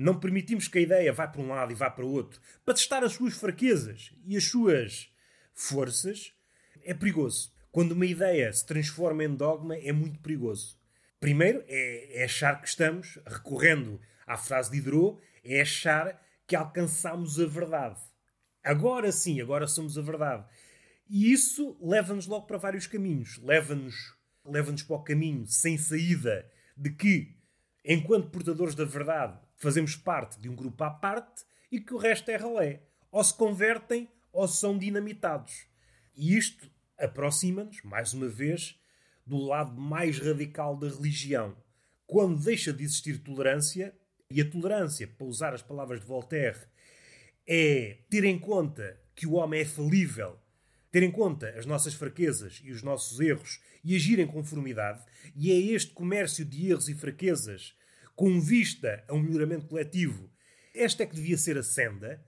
não 0.00 0.20
permitimos 0.20 0.68
que 0.68 0.78
a 0.78 0.82
ideia 0.82 1.12
vá 1.12 1.26
para 1.26 1.40
um 1.40 1.48
lado 1.48 1.72
e 1.72 1.74
vá 1.74 1.90
para 1.90 2.04
o 2.04 2.12
outro 2.12 2.40
para 2.64 2.74
testar 2.74 3.02
as 3.02 3.14
suas 3.14 3.34
fraquezas 3.34 4.14
e 4.24 4.36
as 4.36 4.44
suas 4.44 5.12
forças. 5.52 6.32
É 6.84 6.94
perigoso. 6.94 7.52
Quando 7.72 7.92
uma 7.92 8.06
ideia 8.06 8.52
se 8.52 8.64
transforma 8.64 9.24
em 9.24 9.34
dogma, 9.34 9.76
é 9.76 9.90
muito 9.90 10.20
perigoso. 10.20 10.78
Primeiro, 11.18 11.64
é, 11.66 12.20
é 12.20 12.24
achar 12.24 12.60
que 12.60 12.68
estamos, 12.68 13.18
recorrendo 13.26 14.00
à 14.24 14.36
frase 14.36 14.70
de 14.70 14.76
Diderot, 14.76 15.20
é 15.44 15.62
achar 15.62 16.22
que 16.46 16.54
alcançamos 16.54 17.40
a 17.40 17.46
verdade. 17.46 18.00
Agora 18.62 19.10
sim, 19.10 19.40
agora 19.40 19.66
somos 19.66 19.98
a 19.98 20.02
verdade. 20.02 20.44
E 21.10 21.32
isso 21.32 21.76
leva-nos 21.80 22.26
logo 22.26 22.46
para 22.46 22.56
vários 22.56 22.86
caminhos. 22.86 23.38
Leva-nos 23.42 24.16
leva 24.44 24.72
para 24.72 24.96
o 24.96 25.02
caminho 25.02 25.46
sem 25.46 25.76
saída 25.76 26.48
de 26.76 26.90
que, 26.90 27.36
enquanto 27.84 28.30
portadores 28.30 28.74
da 28.74 28.84
verdade, 28.84 29.38
fazemos 29.58 29.96
parte 29.96 30.40
de 30.40 30.48
um 30.48 30.54
grupo 30.54 30.82
à 30.84 30.90
parte 30.90 31.44
e 31.70 31.80
que 31.80 31.92
o 31.92 31.98
resto 31.98 32.30
é 32.30 32.36
ralé. 32.36 32.82
Ou 33.10 33.22
se 33.22 33.34
convertem 33.34 34.08
ou 34.32 34.46
são 34.46 34.78
dinamitados. 34.78 35.66
E 36.16 36.36
isto 36.36 36.70
aproxima-nos, 36.98 37.82
mais 37.82 38.12
uma 38.12 38.28
vez, 38.28 38.78
do 39.26 39.36
lado 39.36 39.78
mais 39.78 40.18
radical 40.18 40.76
da 40.76 40.88
religião. 40.88 41.56
Quando 42.06 42.42
deixa 42.42 42.72
de 42.72 42.84
existir 42.84 43.18
tolerância, 43.18 43.94
e 44.30 44.40
a 44.40 44.50
tolerância, 44.50 45.06
para 45.06 45.26
usar 45.26 45.54
as 45.54 45.62
palavras 45.62 46.00
de 46.00 46.06
Voltaire, 46.06 46.58
é 47.46 47.98
ter 48.10 48.24
em 48.24 48.38
conta 48.38 49.00
que 49.14 49.26
o 49.26 49.32
homem 49.32 49.60
é 49.60 49.64
falível, 49.64 50.38
ter 50.90 51.02
em 51.02 51.10
conta 51.10 51.50
as 51.50 51.66
nossas 51.66 51.94
fraquezas 51.94 52.60
e 52.62 52.70
os 52.70 52.82
nossos 52.82 53.20
erros 53.20 53.60
e 53.84 53.94
agir 53.96 54.18
em 54.18 54.26
conformidade, 54.26 55.02
e 55.34 55.50
é 55.50 55.56
este 55.56 55.92
comércio 55.92 56.44
de 56.44 56.70
erros 56.70 56.88
e 56.88 56.94
fraquezas 56.94 57.74
com 58.18 58.40
vista 58.40 59.04
a 59.06 59.14
um 59.14 59.22
melhoramento 59.22 59.68
coletivo, 59.68 60.28
esta 60.74 61.04
é 61.04 61.06
que 61.06 61.14
devia 61.14 61.38
ser 61.38 61.56
a 61.56 61.62
senda. 61.62 62.20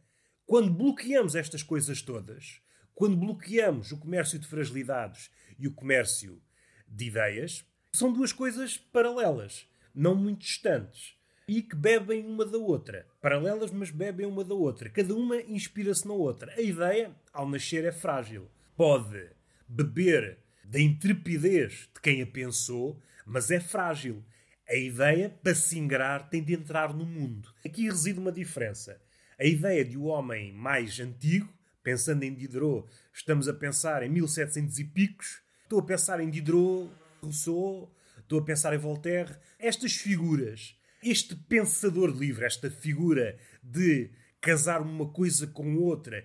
Quando 0.46 0.72
bloqueamos 0.72 1.34
estas 1.34 1.64
coisas 1.64 2.00
todas, 2.00 2.60
quando 2.94 3.16
bloqueamos 3.16 3.90
o 3.90 3.98
comércio 3.98 4.38
de 4.38 4.46
fragilidades 4.46 5.32
e 5.58 5.66
o 5.66 5.74
comércio 5.74 6.40
de 6.86 7.06
ideias, 7.06 7.64
são 7.92 8.12
duas 8.12 8.32
coisas 8.32 8.78
paralelas, 8.78 9.66
não 9.92 10.14
muito 10.14 10.42
distantes, 10.42 11.16
e 11.48 11.60
que 11.60 11.74
bebem 11.74 12.24
uma 12.24 12.46
da 12.46 12.58
outra. 12.58 13.04
Paralelas, 13.20 13.72
mas 13.72 13.90
bebem 13.90 14.26
uma 14.26 14.44
da 14.44 14.54
outra. 14.54 14.88
Cada 14.90 15.12
uma 15.12 15.42
inspira-se 15.42 16.06
na 16.06 16.14
outra. 16.14 16.54
A 16.56 16.60
ideia, 16.60 17.12
ao 17.32 17.48
nascer, 17.48 17.84
é 17.84 17.90
frágil. 17.90 18.48
Pode 18.76 19.28
beber 19.66 20.38
da 20.62 20.78
intrepidez 20.78 21.90
de 21.92 22.00
quem 22.00 22.22
a 22.22 22.26
pensou, 22.28 23.02
mas 23.26 23.50
é 23.50 23.58
frágil. 23.58 24.24
A 24.70 24.76
ideia, 24.76 25.36
para 25.42 25.52
se 25.52 25.76
ingrar, 25.76 26.30
tem 26.30 26.44
de 26.44 26.54
entrar 26.54 26.94
no 26.94 27.04
mundo. 27.04 27.52
Aqui 27.66 27.90
reside 27.90 28.20
uma 28.20 28.30
diferença. 28.30 29.02
A 29.36 29.44
ideia 29.44 29.84
de 29.84 29.96
o 29.96 30.02
um 30.02 30.06
homem 30.06 30.52
mais 30.52 31.00
antigo, 31.00 31.52
pensando 31.82 32.22
em 32.22 32.32
Diderot, 32.32 32.88
estamos 33.12 33.48
a 33.48 33.52
pensar 33.52 34.04
em 34.04 34.08
1700 34.08 34.78
e 34.78 34.84
picos, 34.84 35.42
estou 35.64 35.80
a 35.80 35.84
pensar 35.84 36.20
em 36.20 36.30
Diderot, 36.30 36.88
Rousseau, 37.20 37.92
estou 38.16 38.38
a 38.38 38.44
pensar 38.44 38.72
em 38.72 38.78
Voltaire. 38.78 39.36
Estas 39.58 39.96
figuras, 39.96 40.78
este 41.02 41.34
pensador 41.34 42.16
livre, 42.16 42.44
esta 42.44 42.70
figura 42.70 43.36
de 43.60 44.12
casar 44.40 44.82
uma 44.82 45.08
coisa 45.10 45.48
com 45.48 45.78
outra 45.78 46.24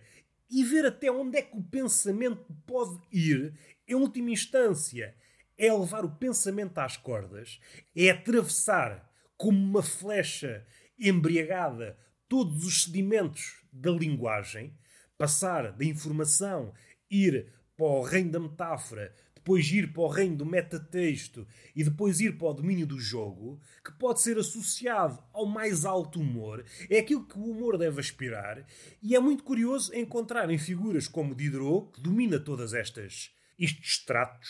e 0.51 0.63
ver 0.63 0.85
até 0.85 1.11
onde 1.11 1.39
é 1.39 1.41
que 1.41 1.57
o 1.57 1.63
pensamento 1.63 2.45
pode 2.67 3.01
ir, 3.11 3.55
em 3.87 3.95
última 3.95 4.29
instância, 4.29 5.15
é 5.57 5.71
levar 5.71 6.03
o 6.05 6.15
pensamento 6.15 6.77
às 6.77 6.97
cordas, 6.97 7.59
é 7.95 8.09
atravessar 8.09 9.09
como 9.37 9.57
uma 9.57 9.83
flecha 9.83 10.65
embriagada 10.97 11.97
todos 12.27 12.65
os 12.65 12.83
sedimentos 12.83 13.63
da 13.71 13.91
linguagem, 13.91 14.77
passar 15.17 15.71
da 15.71 15.85
informação, 15.85 16.73
ir 17.09 17.53
para 17.77 17.85
o 17.85 18.01
reino 18.01 18.31
da 18.31 18.39
metáfora, 18.39 19.13
depois 19.35 19.69
ir 19.71 19.93
para 19.93 20.01
o 20.01 20.07
reino 20.07 20.37
do 20.37 20.45
metatexto 20.45 21.47
e 21.75 21.83
depois 21.83 22.19
ir 22.19 22.35
para 22.35 22.47
o 22.47 22.53
domínio 22.53 22.87
do 22.87 22.99
jogo, 22.99 23.61
que 23.83 23.91
pode 23.91 24.21
ser 24.21 24.39
associado 24.39 25.23
ao 25.31 25.45
mais 25.45 25.85
alto 25.85 26.19
humor, 26.19 26.65
é 26.89 26.97
aquilo 26.97 27.27
que 27.27 27.37
o 27.37 27.51
humor 27.51 27.77
deve 27.77 27.99
aspirar, 27.99 28.65
e 29.03 29.15
é 29.15 29.19
muito 29.19 29.43
curioso 29.43 29.93
encontrar 29.93 30.49
em 30.49 30.57
figuras 30.57 31.07
como 31.07 31.35
Diderot, 31.35 31.91
que 31.91 32.01
domina 32.01 32.39
todas 32.39 32.73
estas 32.73 33.31
estes 33.57 33.99
estratos, 33.99 34.49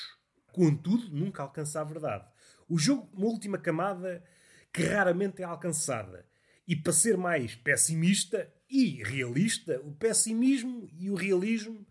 Contudo, 0.55 1.09
nunca 1.09 1.43
alcança 1.43 1.81
a 1.81 1.83
verdade. 1.83 2.25
O 2.69 2.79
jogo, 2.79 3.09
uma 3.11 3.25
última 3.25 3.57
camada 3.57 4.23
que 4.71 4.83
raramente 4.83 5.41
é 5.41 5.45
alcançada. 5.45 6.25
E 6.65 6.77
para 6.77 6.93
ser 6.93 7.17
mais 7.17 7.55
pessimista 7.55 8.49
e 8.69 9.03
realista, 9.03 9.81
o 9.81 9.91
pessimismo 9.91 10.87
e 10.93 11.09
o 11.09 11.15
realismo 11.15 11.85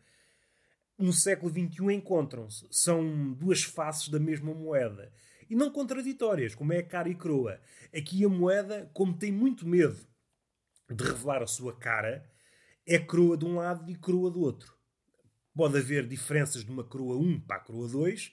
no 0.98 1.12
século 1.12 1.52
XXI 1.52 1.92
encontram-se. 1.92 2.66
São 2.70 3.34
duas 3.34 3.62
faces 3.62 4.08
da 4.08 4.18
mesma 4.18 4.54
moeda. 4.54 5.12
E 5.50 5.54
não 5.54 5.70
contraditórias, 5.70 6.54
como 6.54 6.72
é 6.72 6.82
cara 6.82 7.10
e 7.10 7.14
croa. 7.14 7.60
Aqui 7.94 8.24
a 8.24 8.30
moeda, 8.30 8.90
como 8.94 9.12
tem 9.12 9.30
muito 9.30 9.68
medo 9.68 10.00
de 10.88 11.04
revelar 11.04 11.42
a 11.42 11.46
sua 11.46 11.76
cara, 11.76 12.26
é 12.86 12.98
croa 12.98 13.36
de 13.36 13.44
um 13.44 13.56
lado 13.56 13.90
e 13.90 13.94
croa 13.94 14.30
do 14.30 14.40
outro. 14.40 14.72
pode 15.54 15.76
haver 15.76 16.08
diferenças 16.08 16.64
de 16.64 16.70
uma 16.70 16.82
coroa 16.82 17.18
1 17.18 17.40
para 17.42 17.56
a 17.56 17.60
coroa 17.60 17.88
2, 17.88 18.32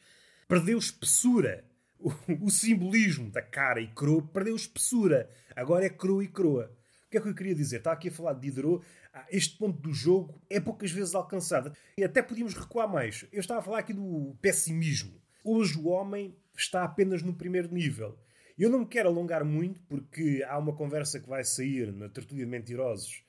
perdeu 0.52 0.78
espessura. 0.78 1.64
O, 1.98 2.12
o 2.42 2.50
simbolismo 2.50 3.32
da 3.32 3.42
cara 3.42 3.80
e 3.80 3.88
coroa 3.88 4.22
perdeu 4.22 4.54
espessura. 4.54 5.30
Agora 5.56 5.86
é 5.86 5.90
coroa 5.90 6.26
e 6.26 6.28
coroa. 6.28 6.76
O 7.06 7.10
que 7.10 7.18
é 7.18 7.22
que 7.22 7.30
eu 7.30 7.34
queria 7.34 7.56
dizer? 7.56 7.78
Estava 7.78 7.96
aqui 7.96 8.10
a 8.10 8.12
falar 8.12 8.34
de 8.34 8.42
Diderot. 8.42 8.86
Ah, 9.14 9.26
este 9.30 9.58
ponto 9.58 9.80
do 9.80 9.94
jogo 9.94 10.42
é 10.50 10.60
poucas 10.60 10.92
vezes 10.92 11.16
alcançado. 11.16 11.72
E 11.98 12.04
até 12.04 12.22
podíamos 12.22 12.54
recuar 12.54 12.92
mais. 12.92 13.26
Eu 13.32 13.40
estava 13.40 13.62
a 13.62 13.64
falar 13.64 13.80
aqui 13.80 13.94
do 13.94 14.36
pessimismo. 14.42 15.22
Hoje 15.42 15.78
o 15.78 15.88
homem 15.88 16.36
está 16.58 16.84
apenas 16.84 17.24
no 17.24 17.34
primeiro 17.34 17.74
nível. 17.74 18.20
Eu 18.60 18.70
não 18.70 18.80
me 18.80 18.88
quero 18.88 19.08
alongar 19.08 19.46
muito 19.46 19.80
porque 19.84 20.44
há 20.46 20.58
uma 20.58 20.76
conversa 20.76 21.18
que 21.18 21.30
vai 21.30 21.46
sair 21.46 21.94
na 21.94 22.10
Tertulia 22.10 22.44
de 22.44 22.52
Mentirosos 22.52 23.24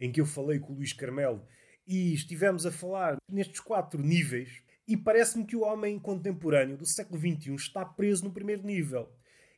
em 0.00 0.10
que 0.10 0.22
eu 0.22 0.26
falei 0.26 0.58
com 0.58 0.72
o 0.72 0.76
Luís 0.76 0.94
Carmelo 0.94 1.46
e 1.86 2.14
estivemos 2.14 2.64
a 2.64 2.72
falar 2.72 3.18
nestes 3.30 3.60
quatro 3.60 4.02
níveis 4.02 4.62
e 4.92 4.96
parece-me 4.96 5.46
que 5.46 5.56
o 5.56 5.62
homem 5.62 5.98
contemporâneo 5.98 6.76
do 6.76 6.84
século 6.84 7.18
XXI 7.18 7.54
está 7.54 7.82
preso 7.82 8.24
no 8.24 8.30
primeiro 8.30 8.62
nível. 8.62 9.10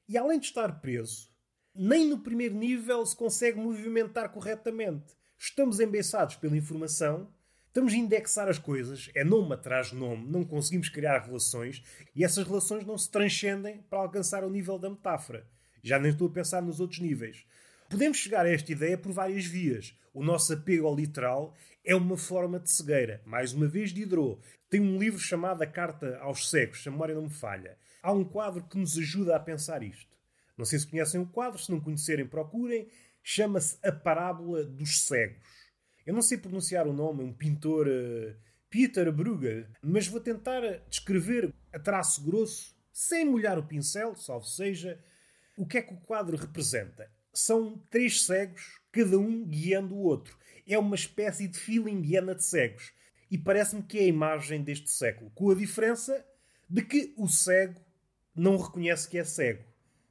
E 0.09 0.17
além 0.17 0.39
de 0.39 0.47
estar 0.47 0.81
preso, 0.81 1.29
nem 1.75 2.09
no 2.09 2.21
primeiro 2.21 2.55
nível 2.55 3.05
se 3.05 3.17
consegue 3.17 3.59
movimentar 3.59 4.31
corretamente. 4.31 5.13
Estamos 5.37 5.81
embeçados 5.81 6.37
pela 6.37 6.57
informação 6.57 7.29
Estamos 7.67 7.93
a 7.93 7.97
indexar 7.97 8.49
as 8.49 8.57
coisas, 8.57 9.11
é 9.17 9.25
nome 9.25 9.53
atrás 9.53 9.89
de 9.89 9.97
nome, 9.97 10.31
não 10.31 10.45
conseguimos 10.45 10.89
criar 10.89 11.19
relações 11.19 11.83
e 12.15 12.23
essas 12.23 12.47
relações 12.47 12.87
não 12.87 12.97
se 12.97 13.11
transcendem 13.11 13.83
para 13.91 13.99
alcançar 13.99 14.45
o 14.45 14.49
nível 14.49 14.79
da 14.79 14.89
metáfora. 14.89 15.45
Já 15.83 15.99
nem 15.99 16.13
estou 16.13 16.29
a 16.29 16.31
pensar 16.31 16.63
nos 16.63 16.79
outros 16.79 17.01
níveis. 17.01 17.45
Podemos 17.91 18.19
chegar 18.19 18.47
a 18.47 18.49
esta 18.49 18.71
ideia 18.71 18.97
por 18.97 19.11
várias 19.11 19.45
vias. 19.45 19.93
O 20.15 20.23
nosso 20.23 20.53
apego 20.53 20.87
ao 20.87 20.95
literal 20.95 21.53
é 21.85 21.97
uma 21.97 22.17
forma 22.17 22.61
de 22.61 22.71
cegueira. 22.71 23.21
Mais 23.27 23.53
uma 23.53 23.67
vez, 23.67 23.93
Diderot 23.93 24.41
tem 24.75 24.81
um 24.81 24.99
livro 24.99 25.21
chamado 25.21 25.63
A 25.63 25.67
Carta 25.69 26.19
aos 26.19 26.51
Cegos, 26.51 26.83
se 26.83 26.89
a 26.89 26.91
memória 26.91 27.15
não 27.15 27.23
me 27.23 27.31
falha. 27.31 27.79
Há 28.03 28.11
um 28.11 28.25
quadro 28.25 28.65
que 28.65 28.77
nos 28.77 28.99
ajuda 28.99 29.37
a 29.37 29.39
pensar 29.39 29.85
isto. 29.85 30.11
Não 30.59 30.65
sei 30.65 30.81
se 30.81 30.87
conhecem 30.89 31.21
o 31.21 31.27
quadro, 31.27 31.63
se 31.63 31.71
não 31.71 31.79
conhecerem, 31.79 32.27
procurem. 32.27 32.89
Chama-se 33.23 33.79
A 33.87 33.93
Parábola 33.93 34.65
dos 34.65 35.03
Cegos. 35.03 35.47
Eu 36.05 36.13
não 36.13 36.21
sei 36.21 36.39
pronunciar 36.39 36.89
o 36.89 36.93
nome, 36.93 37.23
é 37.23 37.25
um 37.25 37.33
pintor 37.33 37.87
uh, 37.87 38.35
Peter 38.69 39.13
Bruegel, 39.13 39.65
mas 39.81 40.09
vou 40.09 40.21
tentar 40.21 40.61
descrever 40.91 41.55
a 41.73 41.79
traço 41.79 42.25
grosso, 42.25 42.75
sem 42.93 43.25
molhar 43.25 43.57
o 43.57 43.63
pincel, 43.69 44.17
salvo 44.17 44.45
seja, 44.45 44.99
o 45.57 45.65
que 45.65 45.79
é 45.79 45.83
que 45.83 45.95
o 45.95 46.01
quadro 46.01 46.37
representa. 46.37 47.09
São 47.33 47.79
três 47.91 48.27
cegos, 48.27 48.81
cada 48.91 49.17
um 49.21 49.45
guiando 49.45 49.95
o 49.95 50.03
outro. 50.03 50.37
É 50.67 50.77
uma 50.77 50.97
espécie 50.97 51.47
de 51.47 51.61
fila 51.61 51.89
indiana 51.89 52.35
de 52.35 52.43
cegos. 52.43 52.93
E 53.31 53.39
parece-me 53.39 53.83
que 53.83 53.99
é 53.99 54.03
a 54.03 54.07
imagem 54.07 54.63
deste 54.63 54.91
século, 54.91 55.31
com 55.31 55.51
a 55.51 55.55
diferença 55.55 56.25
de 56.69 56.83
que 56.83 57.15
o 57.17 57.29
cego 57.29 57.81
não 58.35 58.57
reconhece 58.57 59.09
que 59.09 59.19
é 59.19 59.25
cego. 59.25 59.65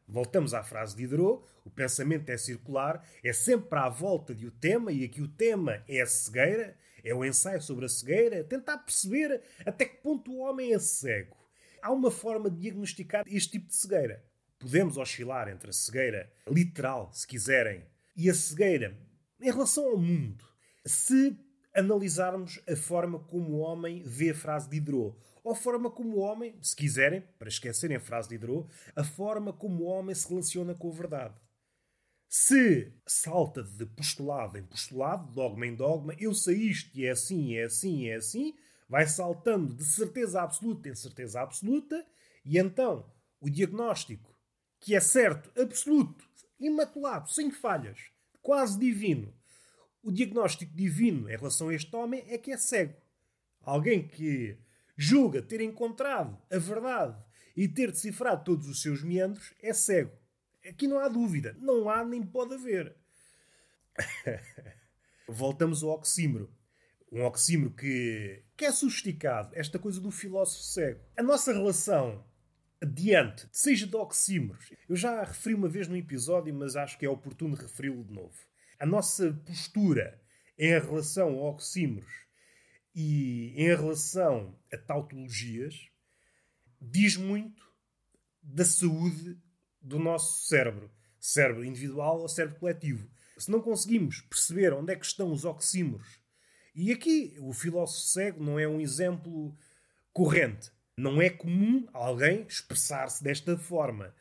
Voltamos 0.07 0.53
à 0.53 0.63
frase 0.63 0.95
de 0.95 1.03
Diderot: 1.03 1.43
o 1.65 1.69
pensamento 1.69 2.29
é 2.29 2.37
circular, 2.37 3.05
é 3.23 3.33
sempre 3.33 3.79
à 3.79 3.89
volta 3.89 4.33
de 4.35 4.45
o 4.45 4.51
tema, 4.51 4.91
e 4.91 5.03
aqui 5.03 5.21
o 5.21 5.27
tema 5.27 5.83
é 5.87 6.01
a 6.01 6.05
cegueira, 6.05 6.77
é 7.03 7.13
o 7.13 7.25
ensaio 7.25 7.61
sobre 7.61 7.85
a 7.85 7.89
cegueira, 7.89 8.43
tentar 8.43 8.77
perceber 8.79 9.41
até 9.65 9.85
que 9.85 10.01
ponto 10.01 10.31
o 10.31 10.39
homem 10.39 10.73
é 10.73 10.79
cego. 10.79 11.37
Há 11.81 11.91
uma 11.91 12.11
forma 12.11 12.49
de 12.49 12.59
diagnosticar 12.59 13.23
este 13.27 13.53
tipo 13.53 13.67
de 13.67 13.75
cegueira. 13.75 14.23
Podemos 14.57 14.97
oscilar 14.97 15.49
entre 15.49 15.69
a 15.69 15.73
cegueira 15.73 16.31
literal, 16.47 17.11
se 17.11 17.27
quiserem, 17.27 17.83
e 18.15 18.29
a 18.29 18.33
cegueira 18.33 18.97
em 19.41 19.51
relação 19.51 19.85
ao 19.85 19.97
mundo. 19.97 20.45
Se 20.85 21.37
analisarmos 21.75 22.61
a 22.69 22.75
forma 22.75 23.19
como 23.19 23.55
o 23.55 23.59
homem 23.59 24.03
vê 24.03 24.31
a 24.31 24.35
frase 24.35 24.69
de 24.69 24.79
Diderot 24.79 25.17
ou 25.43 25.51
a 25.51 25.55
forma 25.55 25.91
como 25.91 26.17
o 26.17 26.19
homem, 26.19 26.55
se 26.61 26.75
quiserem, 26.75 27.21
para 27.37 27.49
esquecerem 27.49 27.97
a 27.97 27.99
frase 27.99 28.29
de 28.29 28.37
Diderot, 28.37 28.69
a 28.95 29.03
forma 29.03 29.51
como 29.51 29.83
o 29.83 29.87
homem 29.87 30.15
se 30.15 30.27
relaciona 30.29 30.73
com 30.73 30.89
a 30.89 30.93
verdade. 30.93 31.35
Se 32.29 32.91
salta 33.05 33.61
de 33.61 33.85
postulado 33.85 34.57
em 34.57 34.63
postulado, 34.63 35.31
dogma 35.33 35.67
em 35.67 35.75
dogma, 35.75 36.15
eu 36.17 36.33
sei 36.33 36.55
isto 36.55 36.97
e 36.97 37.05
é 37.05 37.11
assim, 37.11 37.55
é 37.55 37.65
assim, 37.65 38.07
é 38.07 38.15
assim, 38.15 38.55
vai 38.87 39.05
saltando 39.05 39.75
de 39.75 39.83
certeza 39.83 40.41
absoluta 40.41 40.89
em 40.89 40.95
certeza 40.95 41.41
absoluta, 41.41 42.05
e 42.45 42.57
então 42.57 43.11
o 43.39 43.49
diagnóstico, 43.49 44.35
que 44.79 44.95
é 44.95 44.99
certo, 44.99 45.51
absoluto, 45.59 46.25
imaculado, 46.59 47.29
sem 47.29 47.51
falhas, 47.51 47.99
quase 48.41 48.79
divino, 48.79 49.33
o 50.03 50.11
diagnóstico 50.11 50.75
divino 50.75 51.29
em 51.29 51.35
relação 51.35 51.69
a 51.69 51.73
este 51.73 51.95
homem 51.95 52.23
é 52.27 52.37
que 52.37 52.51
é 52.51 52.57
cego. 52.57 52.95
Alguém 53.61 54.05
que 54.05 54.57
julga 54.97 55.41
ter 55.41 55.61
encontrado 55.61 56.37
a 56.51 56.57
verdade 56.57 57.17
e 57.55 57.67
ter 57.67 57.91
decifrado 57.91 58.43
todos 58.43 58.67
os 58.67 58.81
seus 58.81 59.01
meandros, 59.01 59.53
é 59.61 59.73
cego. 59.73 60.11
Aqui 60.67 60.87
não 60.87 60.99
há 60.99 61.07
dúvida. 61.07 61.55
Não 61.59 61.89
há 61.89 62.03
nem 62.03 62.21
pode 62.21 62.55
haver. 62.55 62.95
Voltamos 65.27 65.83
ao 65.83 65.91
oxímoro. 65.91 66.53
Um 67.11 67.23
oxímoro 67.23 67.71
que, 67.71 68.43
que 68.57 68.65
é 68.65 68.71
sofisticado. 68.71 69.51
Esta 69.53 69.79
coisa 69.79 70.01
do 70.01 70.11
filósofo 70.11 70.63
cego. 70.63 70.99
A 71.15 71.23
nossa 71.23 71.53
relação 71.53 72.25
diante, 72.85 73.47
seja 73.51 73.87
de 73.87 73.95
oxímoros. 73.95 74.73
Eu 74.89 74.95
já 74.95 75.23
referi 75.23 75.55
uma 75.55 75.69
vez 75.69 75.87
no 75.87 75.95
episódio, 75.95 76.53
mas 76.53 76.75
acho 76.75 76.97
que 76.97 77.05
é 77.05 77.09
oportuno 77.09 77.55
referi-lo 77.55 78.03
de 78.03 78.13
novo. 78.13 78.35
A 78.79 78.85
nossa 78.85 79.31
postura 79.45 80.21
em 80.57 80.69
relação 80.69 81.29
a 81.39 81.49
oxímoros 81.49 82.11
e 82.95 83.53
em 83.55 83.67
relação 83.67 84.57
a 84.71 84.77
tautologias, 84.77 85.87
diz 86.79 87.17
muito 87.17 87.63
da 88.41 88.65
saúde 88.65 89.37
do 89.81 89.97
nosso 89.97 90.47
cérebro, 90.47 90.91
cérebro 91.19 91.65
individual 91.65 92.21
ou 92.21 92.27
cérebro 92.27 92.59
coletivo. 92.59 93.09
Se 93.37 93.49
não 93.49 93.61
conseguimos 93.61 94.21
perceber 94.21 94.73
onde 94.73 94.93
é 94.93 94.95
que 94.95 95.05
estão 95.05 95.31
os 95.31 95.43
oxímoros, 95.43 96.19
e 96.75 96.91
aqui 96.91 97.35
o 97.39 97.53
filósofo 97.53 98.07
cego 98.07 98.43
não 98.43 98.59
é 98.59 98.67
um 98.67 98.81
exemplo 98.81 99.55
corrente. 100.11 100.71
Não 100.97 101.21
é 101.21 101.29
comum 101.29 101.87
alguém 101.91 102.45
expressar-se 102.47 103.23
desta 103.23 103.57
forma. 103.57 104.13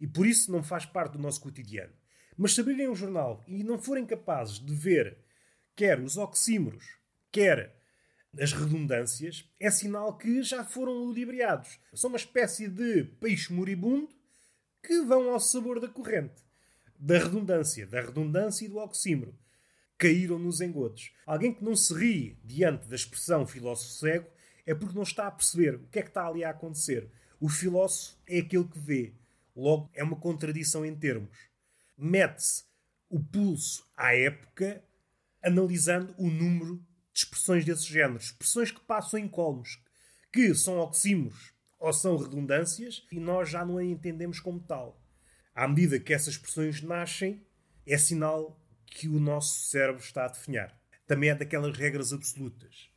E 0.00 0.06
por 0.06 0.26
isso 0.26 0.50
não 0.50 0.62
faz 0.62 0.86
parte 0.86 1.12
do 1.12 1.18
nosso 1.18 1.40
cotidiano. 1.40 1.92
Mas 2.40 2.54
se 2.54 2.62
abrirem 2.62 2.88
um 2.88 2.96
jornal 2.96 3.44
e 3.46 3.62
não 3.62 3.78
forem 3.78 4.06
capazes 4.06 4.58
de 4.58 4.74
ver 4.74 5.18
quer 5.76 6.00
os 6.00 6.16
oxímoros, 6.16 6.96
quer 7.30 7.78
as 8.40 8.54
redundâncias, 8.54 9.46
é 9.60 9.70
sinal 9.70 10.16
que 10.16 10.42
já 10.42 10.64
foram 10.64 10.94
ludibriados. 10.94 11.78
São 11.92 12.08
uma 12.08 12.16
espécie 12.16 12.66
de 12.66 13.04
peixe 13.20 13.52
moribundo 13.52 14.08
que 14.82 15.02
vão 15.02 15.30
ao 15.30 15.38
sabor 15.38 15.80
da 15.80 15.88
corrente. 15.88 16.42
Da 16.98 17.18
redundância, 17.18 17.86
da 17.86 18.00
redundância 18.00 18.64
e 18.64 18.68
do 18.68 18.78
oxímoro. 18.78 19.38
Caíram 19.98 20.38
nos 20.38 20.62
engodos. 20.62 21.12
Alguém 21.26 21.52
que 21.52 21.62
não 21.62 21.76
se 21.76 21.92
ri 21.92 22.38
diante 22.42 22.88
da 22.88 22.96
expressão 22.96 23.46
filósofo 23.46 23.90
cego 23.90 24.30
é 24.64 24.74
porque 24.74 24.94
não 24.94 25.02
está 25.02 25.26
a 25.26 25.30
perceber 25.30 25.74
o 25.74 25.86
que 25.88 25.98
é 25.98 26.02
que 26.02 26.08
está 26.08 26.26
ali 26.26 26.42
a 26.42 26.48
acontecer. 26.48 27.10
O 27.38 27.50
filósofo 27.50 28.16
é 28.26 28.38
aquele 28.38 28.64
que 28.64 28.78
vê. 28.78 29.12
Logo, 29.54 29.90
é 29.92 30.02
uma 30.02 30.16
contradição 30.16 30.86
em 30.86 30.96
termos. 30.96 31.49
Mete-se 32.02 32.64
o 33.10 33.22
pulso 33.22 33.84
à 33.94 34.14
época 34.14 34.82
analisando 35.42 36.14
o 36.16 36.30
número 36.30 36.82
expressões 37.12 37.62
desses 37.62 37.84
géneros, 37.84 38.24
expressões 38.24 38.70
que 38.70 38.80
passam 38.80 39.20
em 39.20 39.28
colmos, 39.28 39.78
que 40.32 40.54
são 40.54 40.78
oxímoros 40.78 41.52
ou 41.78 41.92
são 41.92 42.16
redundâncias 42.16 43.04
e 43.12 43.20
nós 43.20 43.50
já 43.50 43.66
não 43.66 43.76
a 43.76 43.84
entendemos 43.84 44.40
como 44.40 44.60
tal. 44.60 44.98
À 45.54 45.68
medida 45.68 46.00
que 46.00 46.14
essas 46.14 46.34
expressões 46.34 46.80
nascem, 46.80 47.44
é 47.86 47.98
sinal 47.98 48.58
que 48.86 49.06
o 49.06 49.20
nosso 49.20 49.68
cérebro 49.68 50.02
está 50.02 50.24
a 50.24 50.28
definhar. 50.28 50.74
Também 51.06 51.28
é 51.28 51.34
daquelas 51.34 51.76
regras 51.76 52.14
absolutas. 52.14 52.88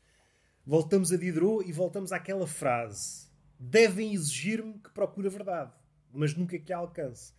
Voltamos 0.65 1.11
a 1.11 1.17
Diderot 1.17 1.67
e 1.67 1.73
voltamos 1.73 2.13
àquela 2.13 2.47
frase: 2.47 3.27
devem 3.59 4.13
exigir-me 4.13 4.79
que 4.79 4.91
procure 4.91 5.27
a 5.27 5.31
verdade, 5.31 5.73
mas 6.09 6.33
nunca 6.33 6.57
que 6.57 6.71
a 6.71 6.77
alcance. 6.77 7.33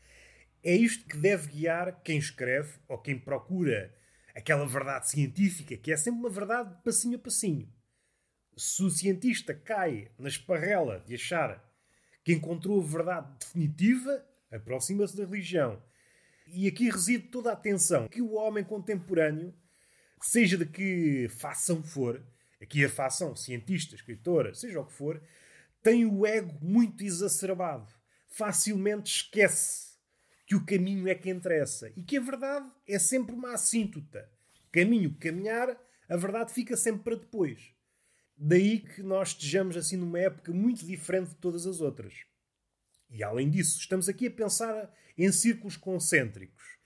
É 0.65 0.75
isto 0.75 1.07
que 1.07 1.19
deve 1.19 1.49
guiar 1.49 2.01
quem 2.03 2.17
escreve 2.17 2.79
ou 2.89 2.97
quem 2.97 3.19
procura 3.19 3.95
aquela 4.35 4.67
verdade 4.67 5.11
científica 5.11 5.77
que 5.77 5.93
é 5.93 5.97
sempre 5.97 6.21
uma 6.21 6.31
verdade 6.31 6.75
passinho 6.83 7.17
a 7.17 7.19
passinho. 7.19 7.71
Se 8.57 8.83
o 8.83 8.89
cientista 8.89 9.53
cai 9.53 10.11
na 10.19 10.27
esparrela 10.27 11.05
de 11.07 11.17
achar 11.17 11.63
que 12.25 12.33
encontrou 12.33 12.81
a 12.81 12.87
verdade 12.87 13.31
definitiva, 13.39 14.25
aproxima-se 14.51 15.15
da 15.15 15.27
religião. 15.27 15.83
E 16.47 16.67
aqui 16.67 16.89
reside 16.89 17.29
toda 17.29 17.51
a 17.51 17.53
atenção 17.53 18.09
que 18.09 18.23
o 18.23 18.33
homem 18.33 18.65
contemporâneo, 18.65 19.55
seja 20.19 20.57
de 20.57 20.65
que 20.65 21.29
fação 21.29 21.83
for, 21.83 22.25
aqui 22.59 22.83
a 22.83 22.89
fação, 22.89 23.37
cientista, 23.37 23.95
escritora, 23.95 24.55
seja 24.55 24.81
o 24.81 24.87
que 24.87 24.95
for, 24.95 25.23
tem 25.83 26.07
o 26.07 26.25
ego 26.25 26.59
muito 26.63 27.05
exacerbado. 27.05 27.93
Facilmente 28.29 29.15
esquece 29.15 29.84
que 30.47 30.55
o 30.55 30.65
caminho 30.65 31.09
é 31.09 31.15
que 31.15 31.31
interessa 31.31 31.93
e 31.97 32.03
que 32.03 32.17
a 32.17 32.21
verdade 32.21 32.71
é 32.87 32.99
sempre 32.99 33.35
uma 33.35 33.55
assíntota. 33.55 34.31
Caminho 34.71 35.13
que 35.13 35.29
caminhar, 35.29 35.79
a 36.09 36.17
verdade 36.17 36.53
fica 36.53 36.77
sempre 36.77 37.03
para 37.03 37.17
depois. 37.17 37.73
Daí 38.37 38.81
que 38.81 39.03
nós 39.03 39.29
estejamos 39.29 39.77
assim 39.77 39.97
numa 39.97 40.19
época 40.19 40.53
muito 40.53 40.85
diferente 40.85 41.31
de 41.31 41.37
todas 41.37 41.67
as 41.67 41.81
outras. 41.81 42.25
E 43.09 43.23
além 43.23 43.49
disso, 43.49 43.79
estamos 43.79 44.09
aqui 44.09 44.27
a 44.27 44.31
pensar 44.31 44.93
em 45.17 45.31
círculos 45.31 45.77
concêntricos. 45.77 46.79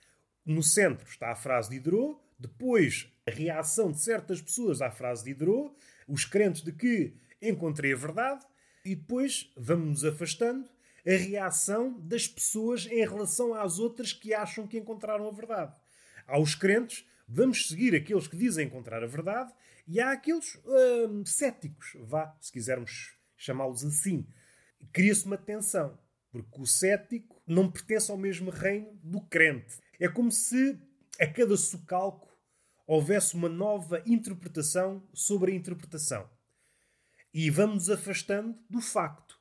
No 0.44 0.62
centro 0.62 1.09
está 1.09 1.33
a 1.33 1.37
frase 1.37 1.71
de 1.71 1.77
Diderot, 1.77 2.21
depois 2.38 3.11
a 3.27 3.31
reação 3.31 3.90
de 3.90 4.01
certas 4.01 4.40
pessoas 4.40 4.81
à 4.81 4.90
frase 4.90 5.25
de 5.25 5.33
Diderot, 5.33 5.75
os 6.07 6.25
crentes 6.25 6.62
de 6.62 6.73
que 6.73 7.14
encontrei 7.40 7.92
a 7.92 7.97
verdade, 7.97 8.47
e 8.85 8.94
depois 8.94 9.51
vamos 9.57 9.88
nos 9.88 10.05
afastando 10.05 10.68
a 11.09 11.16
reação 11.16 11.99
das 12.01 12.29
pessoas 12.29 12.85
em 12.85 13.01
relação 13.01 13.55
às 13.55 13.79
outras 13.79 14.12
que 14.12 14.35
acham 14.35 14.66
que 14.66 14.77
encontraram 14.77 15.27
a 15.27 15.33
verdade. 15.33 15.75
Há 16.27 16.38
os 16.38 16.55
crentes, 16.55 17.07
vamos 17.27 17.66
seguir 17.66 17.94
aqueles 17.94 18.29
que 18.29 18.37
dizem 18.37 18.66
encontrar 18.66 19.03
a 19.03 19.07
verdade, 19.07 19.51
e 19.87 20.01
há 20.01 20.12
aqueles 20.12 20.61
hum, 20.66 21.25
céticos, 21.25 21.97
vá, 22.01 22.37
se 22.42 22.53
quisermos 22.53 23.16
chamá-los 23.38 23.83
assim. 23.83 24.27
Cria-se 24.92 25.25
uma 25.25 25.38
tensão, 25.38 25.99
porque 26.31 26.61
o 26.61 26.66
cético 26.66 27.40
não 27.47 27.71
pertence 27.71 28.11
ao 28.11 28.18
mesmo 28.18 28.51
reino 28.51 28.92
do 29.03 29.23
crente. 29.23 29.79
É 29.99 30.09
como 30.09 30.31
se 30.31 30.79
a 31.18 31.27
cada 31.27 31.57
socalco 31.57 32.29
houvesse 32.87 33.35
uma 33.35 33.49
nova 33.49 34.03
interpretação 34.05 35.03
sobre 35.14 35.53
a 35.53 35.55
interpretação. 35.55 36.29
E 37.33 37.49
vamos 37.49 37.88
afastando 37.88 38.59
do 38.68 38.83
facto. 38.83 39.38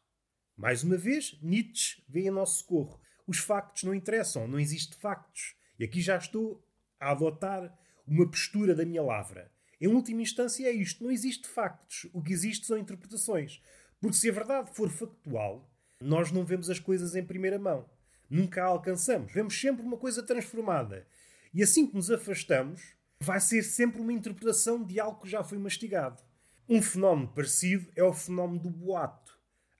Mais 0.57 0.83
uma 0.83 0.97
vez, 0.97 1.37
Nietzsche 1.39 2.01
vem 2.09 2.27
a 2.27 2.31
nosso 2.31 2.59
socorro. 2.59 2.99
Os 3.27 3.37
factos 3.37 3.83
não 3.83 3.93
interessam, 3.93 4.47
não 4.47 4.59
existem 4.59 4.97
factos. 4.97 5.55
E 5.77 5.83
aqui 5.83 6.01
já 6.01 6.17
estou 6.17 6.65
a 6.99 7.11
adotar 7.11 7.77
uma 8.07 8.27
postura 8.27 8.73
da 8.73 8.83
minha 8.83 9.03
lavra. 9.03 9.51
Em 9.79 9.87
última 9.87 10.23
instância 10.23 10.67
é 10.67 10.71
isto, 10.71 11.03
não 11.03 11.11
existe 11.11 11.47
factos. 11.47 12.09
O 12.11 12.23
que 12.23 12.33
existe 12.33 12.65
são 12.65 12.75
interpretações. 12.75 13.61
Porque 14.01 14.17
se 14.17 14.29
a 14.29 14.33
verdade 14.33 14.73
for 14.73 14.89
factual, 14.89 15.71
nós 16.01 16.31
não 16.31 16.43
vemos 16.43 16.71
as 16.71 16.79
coisas 16.79 17.15
em 17.15 17.23
primeira 17.23 17.59
mão. 17.59 17.87
Nunca 18.27 18.63
a 18.63 18.65
alcançamos. 18.65 19.31
Vemos 19.31 19.59
sempre 19.59 19.85
uma 19.85 19.97
coisa 19.97 20.23
transformada. 20.23 21.05
E 21.53 21.61
assim 21.61 21.85
que 21.85 21.95
nos 21.95 22.09
afastamos, 22.09 22.95
vai 23.21 23.39
ser 23.39 23.61
sempre 23.61 24.01
uma 24.01 24.13
interpretação 24.13 24.83
de 24.83 24.99
algo 24.99 25.21
que 25.21 25.29
já 25.29 25.43
foi 25.43 25.59
mastigado. 25.59 26.23
Um 26.67 26.81
fenómeno 26.81 27.27
parecido 27.27 27.91
é 27.95 28.03
o 28.03 28.13
fenómeno 28.13 28.59
do 28.59 28.71
boato. 28.71 29.36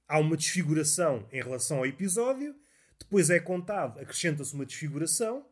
Há 0.08 0.20
uma 0.20 0.38
desfiguração 0.38 1.28
em 1.32 1.42
relação 1.42 1.80
ao 1.80 1.86
episódio, 1.86 2.56
depois 3.00 3.30
é 3.30 3.40
contado, 3.40 4.00
acrescenta-se 4.00 4.54
uma 4.54 4.66
desfiguração 4.66 5.46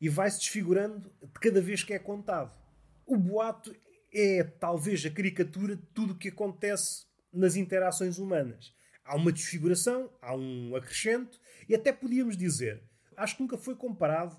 e 0.00 0.08
vai-se 0.08 0.38
desfigurando 0.38 1.12
de 1.20 1.40
cada 1.40 1.60
vez 1.60 1.82
que 1.82 1.92
é 1.92 1.98
contado. 1.98 2.56
O 3.04 3.16
boato 3.16 3.74
é 4.14 4.44
talvez 4.44 5.04
a 5.04 5.10
caricatura 5.10 5.76
de 5.76 5.82
tudo 5.86 6.12
o 6.12 6.16
que 6.16 6.28
acontece 6.28 7.06
nas 7.32 7.56
interações 7.56 8.18
humanas. 8.18 8.72
Há 9.04 9.16
uma 9.16 9.32
desfiguração, 9.32 10.12
há 10.22 10.34
um 10.34 10.76
acrescento, 10.76 11.40
e 11.68 11.74
até 11.74 11.92
podíamos 11.92 12.36
dizer, 12.36 12.82
acho 13.16 13.36
que 13.36 13.42
nunca 13.42 13.58
foi 13.58 13.74
comparado, 13.74 14.38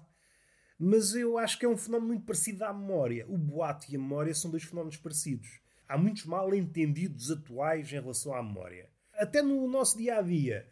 mas 0.79 1.13
eu 1.13 1.37
acho 1.37 1.59
que 1.59 1.65
é 1.65 1.69
um 1.69 1.77
fenómeno 1.77 2.13
muito 2.13 2.25
parecido 2.25 2.63
à 2.63 2.73
memória. 2.73 3.25
O 3.27 3.37
boato 3.37 3.85
e 3.91 3.95
a 3.95 3.99
memória 3.99 4.33
são 4.33 4.49
dois 4.49 4.63
fenómenos 4.63 4.97
parecidos 4.97 5.59
há 5.89 5.97
muitos 5.97 6.23
mal-entendidos 6.25 7.31
atuais 7.31 7.91
em 7.91 7.99
relação 7.99 8.35
à 8.35 8.43
memória. 8.43 8.87
Até 9.19 9.41
no 9.41 9.67
nosso 9.67 9.97
dia 9.97 10.17
a 10.17 10.21
dia, 10.21 10.65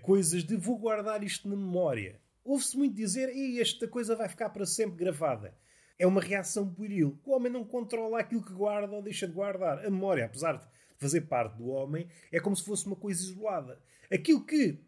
coisas 0.00 0.42
de 0.42 0.56
vou 0.56 0.78
guardar 0.78 1.22
isto 1.22 1.46
na 1.46 1.54
memória. 1.54 2.18
Ouve-se 2.42 2.78
muito 2.78 2.94
dizer, 2.94 3.28
e 3.28 3.60
esta 3.60 3.86
coisa 3.86 4.16
vai 4.16 4.26
ficar 4.26 4.48
para 4.48 4.64
sempre 4.64 4.96
gravada. 4.96 5.54
É 5.98 6.06
uma 6.06 6.22
reação 6.22 6.66
pueril. 6.72 7.20
O 7.22 7.32
homem 7.32 7.52
não 7.52 7.62
controla 7.62 8.20
aquilo 8.20 8.42
que 8.42 8.54
guarda 8.54 8.90
ou 8.90 9.02
deixa 9.02 9.28
de 9.28 9.34
guardar. 9.34 9.84
A 9.84 9.90
memória, 9.90 10.24
apesar 10.24 10.56
de 10.56 10.66
fazer 10.96 11.22
parte 11.22 11.58
do 11.58 11.66
homem, 11.66 12.08
é 12.32 12.40
como 12.40 12.56
se 12.56 12.64
fosse 12.64 12.86
uma 12.86 12.96
coisa 12.96 13.22
isolada. 13.22 13.78
Aquilo 14.10 14.46
que, 14.46 14.80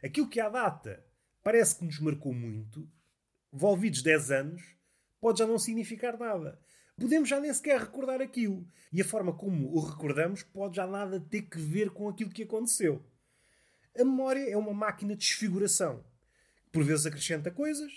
aquilo 0.00 0.28
que 0.28 0.38
à 0.38 0.48
data 0.48 1.04
parece 1.42 1.76
que 1.76 1.84
nos 1.84 1.98
marcou 1.98 2.32
muito, 2.32 2.88
envolvidos 3.52 4.00
10 4.00 4.30
anos, 4.30 4.62
pode 5.20 5.40
já 5.40 5.46
não 5.46 5.58
significar 5.58 6.16
nada 6.16 6.56
podemos 6.96 7.28
já 7.28 7.40
nem 7.40 7.52
sequer 7.52 7.80
recordar 7.80 8.20
aquilo. 8.20 8.66
E 8.92 9.00
a 9.00 9.04
forma 9.04 9.32
como 9.32 9.74
o 9.74 9.80
recordamos 9.80 10.42
pode 10.42 10.76
já 10.76 10.86
nada 10.86 11.20
ter 11.20 11.42
que 11.42 11.58
ver 11.58 11.90
com 11.90 12.08
aquilo 12.08 12.30
que 12.30 12.44
aconteceu. 12.44 13.04
A 13.96 14.04
memória 14.04 14.48
é 14.50 14.56
uma 14.56 14.74
máquina 14.74 15.14
de 15.14 15.20
desfiguração. 15.20 16.04
Por 16.72 16.82
vezes 16.82 17.06
acrescenta 17.06 17.50
coisas, 17.50 17.92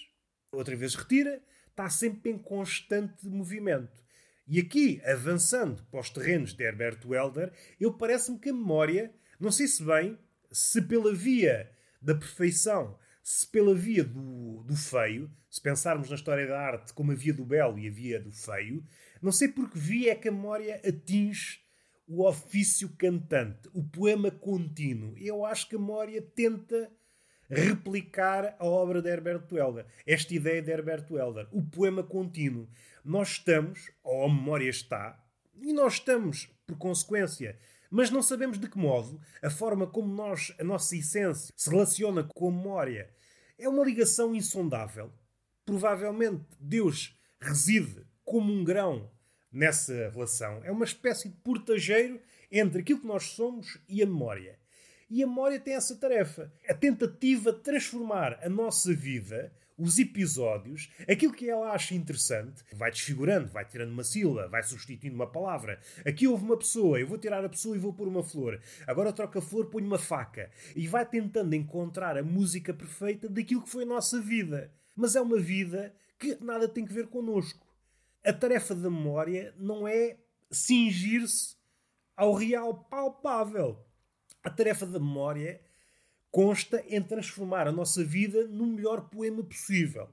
outra 0.51 0.75
vez 0.75 0.93
retira, 0.93 1.41
está 1.69 1.89
sempre 1.89 2.31
em 2.31 2.37
constante 2.37 3.27
movimento. 3.27 4.03
E 4.47 4.59
aqui, 4.59 5.01
avançando 5.03 5.83
para 5.91 5.99
os 5.99 6.09
terrenos 6.09 6.53
de 6.53 6.63
Herbert 6.63 6.99
Welder, 7.05 7.51
eu 7.79 7.93
parece-me 7.93 8.39
que 8.39 8.49
a 8.49 8.53
memória, 8.53 9.13
não 9.39 9.51
sei 9.51 9.67
se 9.67 9.83
bem, 9.83 10.17
se 10.51 10.81
pela 10.81 11.13
via 11.13 11.69
da 12.01 12.15
perfeição 12.15 12.97
se 13.29 13.45
pela 13.45 13.75
via 13.75 14.05
do, 14.05 14.63
do 14.63 14.73
feio, 14.73 15.29
se 15.49 15.61
pensarmos 15.61 16.09
na 16.09 16.15
história 16.15 16.47
da 16.47 16.57
arte 16.57 16.93
como 16.93 17.11
a 17.11 17.13
via 17.13 17.33
do 17.33 17.43
belo 17.43 17.77
e 17.77 17.85
a 17.85 17.91
via 17.91 18.21
do 18.21 18.31
feio, 18.31 18.81
não 19.21 19.33
sei 19.33 19.49
por 19.49 19.69
que 19.69 19.77
via 19.77 20.13
é 20.13 20.15
que 20.15 20.29
a 20.29 20.31
memória 20.31 20.75
atinge 20.75 21.59
o 22.07 22.25
ofício 22.25 22.87
cantante, 22.97 23.67
o 23.73 23.83
poema 23.83 24.31
contínuo. 24.31 25.13
Eu 25.17 25.43
acho 25.43 25.67
que 25.67 25.75
a 25.75 25.79
memória 25.79 26.21
tenta 26.21 26.89
replicar 27.49 28.55
a 28.57 28.65
obra 28.65 29.01
de 29.01 29.09
Herbert 29.09 29.51
Welder. 29.51 29.85
Esta 30.05 30.33
ideia 30.33 30.61
de 30.61 30.71
Herbert 30.71 31.11
Welder, 31.11 31.49
o 31.51 31.61
poema 31.61 32.03
contínuo. 32.03 32.69
Nós 33.03 33.31
estamos, 33.31 33.91
ou 34.05 34.23
a 34.23 34.29
memória 34.29 34.69
está, 34.69 35.21
e 35.61 35.73
nós 35.73 35.95
estamos, 35.95 36.45
por 36.65 36.77
consequência, 36.77 37.59
mas 37.89 38.09
não 38.09 38.21
sabemos 38.21 38.59
de 38.59 38.69
que 38.69 38.77
modo 38.77 39.19
a 39.41 39.49
forma 39.49 39.87
como 39.87 40.13
nós, 40.13 40.53
a 40.59 40.63
nossa 40.63 40.95
essência 40.95 41.53
se 41.55 41.69
relaciona 41.69 42.23
com 42.23 42.49
a 42.49 42.51
memória 42.51 43.09
é 43.57 43.67
uma 43.67 43.83
ligação 43.83 44.35
insondável. 44.35 45.11
Provavelmente 45.65 46.45
Deus 46.59 47.17
reside 47.39 48.05
como 48.23 48.51
um 48.51 48.63
grão 48.63 49.09
nessa 49.51 50.09
relação. 50.09 50.61
É 50.63 50.71
uma 50.71 50.85
espécie 50.85 51.29
de 51.29 51.35
portageiro 51.37 52.19
entre 52.51 52.81
aquilo 52.81 53.01
que 53.01 53.07
nós 53.07 53.23
somos 53.23 53.79
e 53.87 54.01
a 54.01 54.05
memória. 54.05 54.59
E 55.09 55.23
a 55.23 55.27
memória 55.27 55.59
tem 55.59 55.73
essa 55.73 55.95
tarefa, 55.95 56.51
a 56.67 56.73
tentativa 56.73 57.53
de 57.53 57.61
transformar 57.61 58.39
a 58.43 58.49
nossa 58.49 58.93
vida 58.93 59.53
os 59.77 59.99
episódios, 59.99 60.89
aquilo 61.07 61.33
que 61.33 61.49
ela 61.49 61.71
acha 61.71 61.93
interessante, 61.93 62.63
vai 62.73 62.89
desfigurando, 62.89 63.47
vai 63.47 63.63
tirando 63.63 63.91
uma 63.91 64.03
sílaba, 64.03 64.47
vai 64.47 64.63
substituindo 64.63 65.15
uma 65.15 65.27
palavra. 65.27 65.79
Aqui 66.05 66.27
houve 66.27 66.43
uma 66.43 66.57
pessoa, 66.57 66.99
eu 66.99 67.05
vou 67.05 67.17
tirar 67.17 67.45
a 67.45 67.49
pessoa 67.49 67.75
e 67.75 67.79
vou 67.79 67.93
pôr 67.93 68.07
uma 68.07 68.23
flor. 68.23 68.59
Agora 68.87 69.13
troca 69.13 69.37
a 69.37 69.41
flor, 69.41 69.67
põe 69.67 69.83
uma 69.83 69.99
faca. 69.99 70.49
E 70.75 70.87
vai 70.87 71.05
tentando 71.05 71.53
encontrar 71.53 72.17
a 72.17 72.23
música 72.23 72.73
perfeita 72.73 73.29
daquilo 73.29 73.61
que 73.61 73.69
foi 73.69 73.83
a 73.83 73.87
nossa 73.87 74.19
vida. 74.19 74.71
Mas 74.95 75.15
é 75.15 75.21
uma 75.21 75.39
vida 75.39 75.93
que 76.17 76.35
nada 76.43 76.67
tem 76.67 76.83
que 76.83 76.93
ver 76.93 77.07
connosco. 77.07 77.65
A 78.25 78.33
tarefa 78.33 78.73
da 78.73 78.89
memória 78.89 79.53
não 79.57 79.87
é 79.87 80.17
cingir-se 80.51 81.55
ao 82.15 82.33
real 82.33 82.73
palpável. 82.85 83.85
A 84.43 84.49
tarefa 84.49 84.87
da 84.87 84.99
memória 84.99 85.61
consta 86.31 86.83
em 86.87 87.01
transformar 87.01 87.67
a 87.67 87.71
nossa 87.71 88.03
vida 88.03 88.45
no 88.47 88.67
melhor 88.67 89.09
poema 89.09 89.43
possível. 89.43 90.09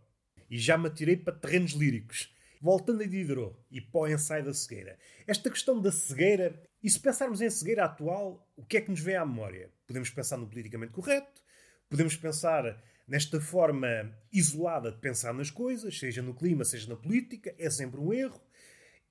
E 0.50 0.58
já 0.58 0.78
me 0.78 0.88
atirei 0.88 1.16
para 1.16 1.34
terrenos 1.34 1.72
líricos. 1.72 2.32
Voltando 2.60 3.02
a 3.02 3.06
Diderot 3.06 3.54
e 3.70 3.80
para 3.80 4.00
o 4.00 4.08
ensaio 4.08 4.44
da 4.44 4.54
cegueira. 4.54 4.98
Esta 5.26 5.50
questão 5.50 5.78
da 5.80 5.92
cegueira, 5.92 6.62
e 6.82 6.88
se 6.88 6.98
pensarmos 6.98 7.42
em 7.42 7.50
cegueira 7.50 7.84
atual, 7.84 8.48
o 8.56 8.64
que 8.64 8.78
é 8.78 8.80
que 8.80 8.90
nos 8.90 9.00
vem 9.00 9.16
à 9.16 9.26
memória? 9.26 9.70
Podemos 9.86 10.08
pensar 10.08 10.38
no 10.38 10.48
politicamente 10.48 10.92
correto, 10.92 11.42
podemos 11.90 12.16
pensar 12.16 12.82
nesta 13.06 13.38
forma 13.38 14.10
isolada 14.32 14.90
de 14.90 14.98
pensar 14.98 15.34
nas 15.34 15.50
coisas, 15.50 15.98
seja 15.98 16.22
no 16.22 16.34
clima, 16.34 16.64
seja 16.64 16.88
na 16.88 16.96
política, 16.96 17.54
é 17.58 17.68
sempre 17.68 18.00
um 18.00 18.14
erro. 18.14 18.40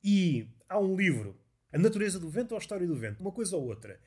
E 0.04 0.48
há 0.68 0.80
um 0.80 0.96
livro, 0.96 1.40
A 1.72 1.78
Natureza 1.78 2.20
do 2.20 2.30
Vento 2.30 2.54
ou 2.54 2.58
a 2.58 2.62
História 2.62 2.88
do 2.88 2.96
Vento, 2.96 3.22
uma 3.22 3.32
coisa 3.32 3.56
ou 3.56 3.68
outra, 3.68 4.00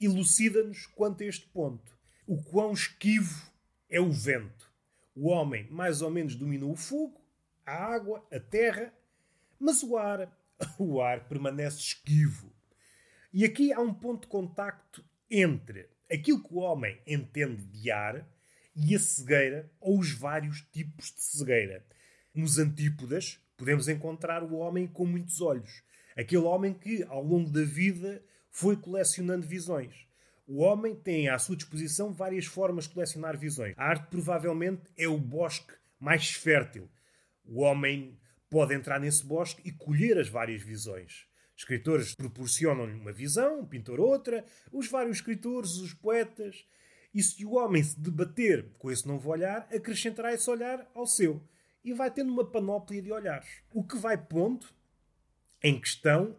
elucida-nos 0.00 0.86
quanto 0.86 1.22
a 1.22 1.26
este 1.26 1.46
ponto 1.48 1.95
o 2.26 2.42
quão 2.42 2.72
esquivo 2.72 3.48
é 3.88 4.00
o 4.00 4.10
vento. 4.10 4.70
O 5.14 5.28
homem 5.28 5.68
mais 5.70 6.02
ou 6.02 6.10
menos 6.10 6.34
dominou 6.34 6.72
o 6.72 6.76
fogo, 6.76 7.20
a 7.64 7.72
água, 7.72 8.26
a 8.32 8.40
terra, 8.40 8.92
mas 9.58 9.82
o 9.82 9.96
ar, 9.96 10.30
o 10.78 11.00
ar 11.00 11.28
permanece 11.28 11.78
esquivo. 11.78 12.52
E 13.32 13.44
aqui 13.44 13.72
há 13.72 13.80
um 13.80 13.94
ponto 13.94 14.22
de 14.22 14.28
contacto 14.28 15.04
entre 15.30 15.88
aquilo 16.10 16.42
que 16.42 16.52
o 16.52 16.58
homem 16.58 17.00
entende 17.06 17.64
de 17.64 17.90
ar 17.90 18.26
e 18.74 18.94
a 18.94 18.98
cegueira 18.98 19.70
ou 19.80 19.98
os 19.98 20.12
vários 20.12 20.62
tipos 20.72 21.12
de 21.12 21.20
cegueira. 21.20 21.84
Nos 22.34 22.58
antípodas 22.58 23.40
podemos 23.56 23.88
encontrar 23.88 24.42
o 24.42 24.56
homem 24.56 24.86
com 24.86 25.06
muitos 25.06 25.40
olhos, 25.40 25.82
aquele 26.16 26.42
homem 26.42 26.74
que 26.74 27.02
ao 27.04 27.22
longo 27.22 27.50
da 27.50 27.62
vida 27.62 28.22
foi 28.50 28.76
colecionando 28.76 29.46
visões. 29.46 30.05
O 30.46 30.58
homem 30.62 30.94
tem 30.94 31.28
à 31.28 31.38
sua 31.40 31.56
disposição 31.56 32.12
várias 32.12 32.46
formas 32.46 32.84
de 32.84 32.94
colecionar 32.94 33.36
visões. 33.36 33.74
A 33.76 33.84
arte 33.84 34.06
provavelmente 34.08 34.82
é 34.96 35.08
o 35.08 35.18
bosque 35.18 35.74
mais 35.98 36.30
fértil. 36.30 36.88
O 37.44 37.62
homem 37.62 38.16
pode 38.48 38.72
entrar 38.72 39.00
nesse 39.00 39.26
bosque 39.26 39.60
e 39.64 39.72
colher 39.72 40.16
as 40.18 40.28
várias 40.28 40.62
visões. 40.62 41.26
Escritores 41.56 42.14
proporcionam-lhe 42.14 42.94
uma 42.94 43.12
visão, 43.12 43.60
um 43.60 43.66
pintor 43.66 43.98
outra, 43.98 44.44
os 44.70 44.88
vários 44.88 45.16
escritores, 45.16 45.78
os 45.78 45.92
poetas. 45.92 46.64
E 47.12 47.20
se 47.22 47.44
o 47.44 47.54
homem 47.54 47.82
se 47.82 47.98
debater 47.98 48.68
com 48.78 48.88
esse 48.88 49.08
novo 49.08 49.30
olhar, 49.30 49.66
acrescentará 49.74 50.32
esse 50.32 50.48
olhar 50.48 50.88
ao 50.94 51.08
seu. 51.08 51.42
E 51.82 51.92
vai 51.92 52.10
tendo 52.10 52.32
uma 52.32 52.48
panóplia 52.48 53.02
de 53.02 53.10
olhares. 53.10 53.48
O 53.72 53.82
que 53.82 53.96
vai 53.96 54.16
pondo 54.16 54.66
em 55.60 55.80
questão 55.80 56.36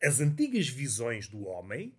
as 0.00 0.20
antigas 0.20 0.68
visões 0.68 1.26
do 1.26 1.44
homem 1.44 1.92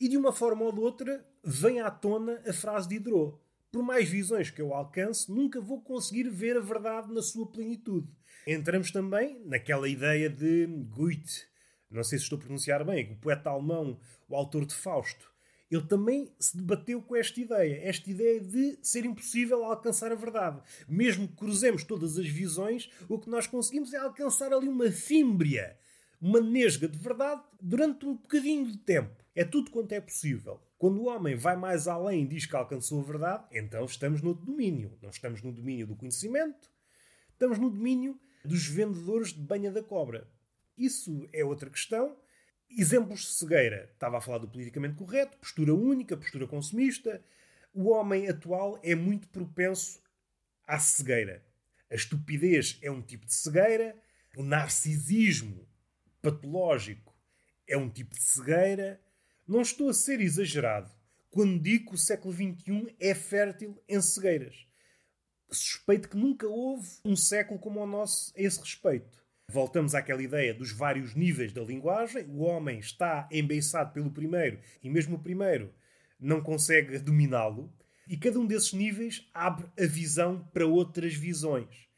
e, 0.00 0.08
de 0.08 0.16
uma 0.16 0.32
forma 0.32 0.64
ou 0.64 0.72
de 0.72 0.80
outra, 0.80 1.26
vem 1.44 1.80
à 1.80 1.90
tona 1.90 2.42
a 2.46 2.52
frase 2.52 2.88
de 2.88 2.98
Diderot. 2.98 3.38
Por 3.70 3.82
mais 3.82 4.08
visões 4.08 4.50
que 4.50 4.62
eu 4.62 4.72
alcance, 4.72 5.30
nunca 5.30 5.60
vou 5.60 5.80
conseguir 5.82 6.28
ver 6.30 6.56
a 6.56 6.60
verdade 6.60 7.12
na 7.12 7.20
sua 7.20 7.46
plenitude. 7.50 8.08
Entramos 8.46 8.90
também 8.90 9.42
naquela 9.44 9.88
ideia 9.88 10.30
de 10.30 10.66
Goethe, 10.88 11.46
não 11.90 12.02
sei 12.02 12.18
se 12.18 12.24
estou 12.24 12.38
a 12.38 12.42
pronunciar 12.42 12.84
bem, 12.84 13.12
o 13.12 13.16
poeta 13.16 13.50
alemão, 13.50 13.98
o 14.28 14.34
autor 14.34 14.64
de 14.64 14.74
Fausto, 14.74 15.30
ele 15.70 15.82
também 15.82 16.32
se 16.38 16.56
debateu 16.56 17.02
com 17.02 17.14
esta 17.14 17.40
ideia, 17.40 17.80
esta 17.82 18.10
ideia 18.10 18.40
de 18.40 18.78
ser 18.82 19.04
impossível 19.04 19.64
alcançar 19.64 20.10
a 20.10 20.14
verdade. 20.14 20.62
Mesmo 20.88 21.28
que 21.28 21.36
cruzemos 21.36 21.84
todas 21.84 22.18
as 22.18 22.26
visões, 22.26 22.88
o 23.08 23.18
que 23.18 23.28
nós 23.28 23.46
conseguimos 23.46 23.92
é 23.92 23.98
alcançar 23.98 24.52
ali 24.52 24.66
uma 24.66 24.90
fímbria, 24.90 25.76
uma 26.20 26.40
nesga 26.40 26.88
de 26.88 26.98
verdade 26.98 27.42
durante 27.60 28.06
um 28.06 28.14
bocadinho 28.14 28.66
de 28.66 28.78
tempo. 28.78 29.14
É 29.38 29.44
tudo 29.44 29.70
quanto 29.70 29.92
é 29.92 30.00
possível. 30.00 30.60
Quando 30.76 31.00
o 31.00 31.06
homem 31.06 31.36
vai 31.36 31.54
mais 31.54 31.86
além 31.86 32.24
e 32.24 32.26
diz 32.26 32.44
que 32.44 32.56
alcançou 32.56 33.00
a 33.00 33.04
verdade, 33.04 33.44
então 33.52 33.84
estamos 33.84 34.20
no 34.20 34.34
domínio. 34.34 34.98
Não 35.00 35.10
estamos 35.10 35.40
no 35.42 35.52
domínio 35.52 35.86
do 35.86 35.94
conhecimento, 35.94 36.68
estamos 37.30 37.56
no 37.56 37.70
domínio 37.70 38.18
dos 38.44 38.66
vendedores 38.66 39.32
de 39.32 39.40
banha 39.40 39.70
da 39.70 39.80
cobra. 39.80 40.28
Isso 40.76 41.28
é 41.32 41.44
outra 41.44 41.70
questão. 41.70 42.16
Exemplos 42.68 43.20
de 43.20 43.26
cegueira. 43.26 43.88
Estava 43.94 44.18
a 44.18 44.20
falar 44.20 44.38
do 44.38 44.48
politicamente 44.48 44.96
correto, 44.96 45.38
postura 45.38 45.72
única, 45.72 46.16
postura 46.16 46.48
consumista. 46.48 47.24
O 47.72 47.90
homem 47.90 48.28
atual 48.28 48.80
é 48.82 48.96
muito 48.96 49.28
propenso 49.28 50.02
à 50.66 50.80
cegueira. 50.80 51.46
A 51.88 51.94
estupidez 51.94 52.76
é 52.82 52.90
um 52.90 53.00
tipo 53.00 53.24
de 53.24 53.34
cegueira. 53.34 53.94
O 54.36 54.42
narcisismo 54.42 55.64
patológico 56.20 57.14
é 57.68 57.76
um 57.76 57.88
tipo 57.88 58.16
de 58.16 58.22
cegueira. 58.22 59.00
Não 59.48 59.62
estou 59.62 59.88
a 59.88 59.94
ser 59.94 60.20
exagerado 60.20 60.90
quando 61.30 61.58
digo 61.58 61.88
que 61.88 61.94
o 61.94 61.98
século 61.98 62.34
XXI 62.34 62.94
é 63.00 63.14
fértil 63.14 63.82
em 63.88 63.98
cegueiras. 63.98 64.66
Suspeito 65.50 66.10
que 66.10 66.18
nunca 66.18 66.46
houve 66.46 66.86
um 67.02 67.16
século 67.16 67.58
como 67.58 67.80
o 67.80 67.86
nosso 67.86 68.30
a 68.36 68.42
esse 68.42 68.60
respeito. 68.60 69.24
Voltamos 69.50 69.94
àquela 69.94 70.22
ideia 70.22 70.52
dos 70.52 70.70
vários 70.70 71.14
níveis 71.14 71.50
da 71.50 71.62
linguagem. 71.62 72.26
O 72.26 72.42
homem 72.42 72.78
está 72.78 73.26
embeiçado 73.32 73.94
pelo 73.94 74.10
primeiro 74.10 74.60
e 74.82 74.90
mesmo 74.90 75.16
o 75.16 75.22
primeiro 75.22 75.72
não 76.20 76.42
consegue 76.42 76.98
dominá-lo. 76.98 77.72
E 78.06 78.18
cada 78.18 78.38
um 78.38 78.46
desses 78.46 78.74
níveis 78.74 79.26
abre 79.32 79.66
a 79.82 79.86
visão 79.86 80.46
para 80.52 80.66
outras 80.66 81.14
visões. 81.14 81.88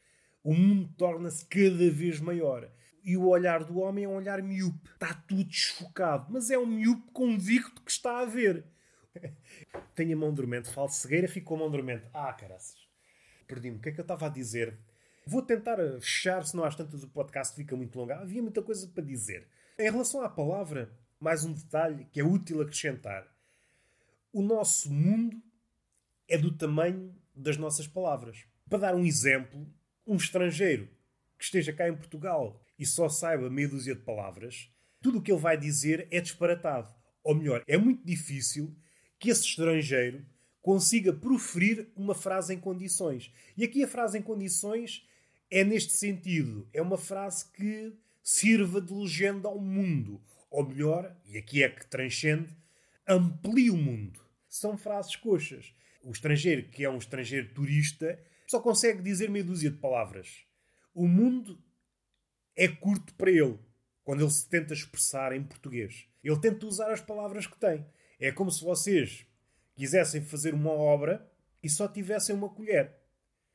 O 0.41 0.53
mundo 0.53 0.89
torna-se 0.97 1.45
cada 1.47 1.91
vez 1.91 2.21
maior. 2.21 2.71
E 3.03 3.17
o 3.17 3.27
olhar 3.27 3.63
do 3.63 3.79
homem 3.79 4.05
é 4.05 4.07
um 4.07 4.15
olhar 4.15 4.41
miúpe. 4.41 4.89
Está 4.93 5.13
tudo 5.13 5.43
desfocado. 5.45 6.27
Mas 6.29 6.49
é 6.49 6.57
um 6.57 6.65
miúpe 6.65 7.11
convicto 7.11 7.81
que 7.81 7.91
está 7.91 8.19
a 8.19 8.25
ver. 8.25 8.65
Tenho 9.95 10.15
a 10.15 10.19
mão 10.19 10.33
dormente, 10.33 10.71
falo 10.71 10.89
cegueira, 10.89 11.27
fico 11.27 11.47
com 11.47 11.55
a 11.55 11.59
mão 11.59 11.71
dormente. 11.71 12.05
Ah, 12.13 12.31
caraças. 12.33 12.77
Perdi-me. 13.47 13.77
O 13.77 13.79
que 13.81 13.89
é 13.89 13.91
que 13.91 13.99
eu 13.99 14.03
estava 14.03 14.27
a 14.27 14.29
dizer? 14.29 14.77
Vou 15.25 15.41
tentar 15.41 15.77
fechar, 15.99 16.45
senão 16.45 16.63
às 16.63 16.75
tantas 16.75 17.03
o 17.03 17.09
podcast 17.09 17.55
fica 17.55 17.75
muito 17.75 17.97
longo. 17.97 18.13
Havia 18.13 18.41
muita 18.41 18.61
coisa 18.61 18.87
para 18.87 19.03
dizer. 19.03 19.47
Em 19.77 19.89
relação 19.89 20.21
à 20.21 20.29
palavra, 20.29 20.91
mais 21.19 21.43
um 21.43 21.53
detalhe 21.53 22.05
que 22.05 22.19
é 22.19 22.23
útil 22.23 22.61
acrescentar. 22.61 23.27
O 24.33 24.41
nosso 24.41 24.91
mundo 24.91 25.41
é 26.27 26.37
do 26.37 26.55
tamanho 26.55 27.13
das 27.35 27.57
nossas 27.57 27.87
palavras. 27.87 28.45
Para 28.69 28.79
dar 28.79 28.95
um 28.95 29.05
exemplo, 29.05 29.67
um 30.07 30.15
estrangeiro 30.15 30.89
que 31.37 31.43
esteja 31.43 31.73
cá 31.73 31.87
em 31.87 31.95
Portugal 31.95 32.61
e 32.81 32.85
só 32.85 33.07
saiba 33.07 33.47
meia 33.47 33.69
dúzia 33.69 33.93
de 33.93 34.01
palavras, 34.01 34.67
tudo 34.99 35.19
o 35.19 35.21
que 35.21 35.31
ele 35.31 35.39
vai 35.39 35.55
dizer 35.55 36.07
é 36.09 36.19
disparatado. 36.19 36.91
Ou 37.23 37.35
melhor, 37.35 37.63
é 37.67 37.77
muito 37.77 38.03
difícil 38.03 38.75
que 39.19 39.29
esse 39.29 39.45
estrangeiro 39.45 40.25
consiga 40.63 41.13
proferir 41.13 41.91
uma 41.95 42.15
frase 42.15 42.55
em 42.55 42.59
condições. 42.59 43.31
E 43.55 43.63
aqui 43.63 43.83
a 43.83 43.87
frase 43.87 44.17
em 44.17 44.21
condições 44.23 45.07
é 45.51 45.63
neste 45.63 45.93
sentido. 45.93 46.67
É 46.73 46.81
uma 46.81 46.97
frase 46.97 47.51
que 47.51 47.93
sirva 48.23 48.81
de 48.81 48.91
legenda 48.91 49.47
ao 49.47 49.59
mundo. 49.59 50.19
Ou 50.49 50.67
melhor, 50.67 51.15
e 51.27 51.37
aqui 51.37 51.61
é 51.61 51.69
que 51.69 51.85
transcende, 51.85 52.49
amplie 53.07 53.69
o 53.69 53.77
mundo. 53.77 54.19
São 54.49 54.75
frases 54.75 55.15
coxas. 55.15 55.71
O 56.03 56.09
estrangeiro, 56.09 56.67
que 56.69 56.83
é 56.83 56.89
um 56.89 56.97
estrangeiro 56.97 57.53
turista, 57.53 58.19
só 58.47 58.59
consegue 58.59 59.03
dizer 59.03 59.29
meia 59.29 59.45
dúzia 59.45 59.69
de 59.69 59.77
palavras. 59.77 60.47
O 60.95 61.07
mundo 61.07 61.63
é 62.63 62.67
curto 62.67 63.11
para 63.15 63.31
ele 63.31 63.57
quando 64.03 64.21
ele 64.21 64.29
se 64.29 64.47
tenta 64.47 64.71
expressar 64.71 65.33
em 65.33 65.43
português. 65.43 66.05
Ele 66.23 66.39
tenta 66.39 66.67
usar 66.67 66.91
as 66.91 67.01
palavras 67.01 67.47
que 67.47 67.57
tem. 67.57 67.83
É 68.19 68.31
como 68.31 68.51
se 68.51 68.63
vocês 68.63 69.25
quisessem 69.73 70.21
fazer 70.21 70.53
uma 70.53 70.69
obra 70.69 71.27
e 71.63 71.67
só 71.67 71.87
tivessem 71.87 72.35
uma 72.35 72.49
colher. 72.49 72.95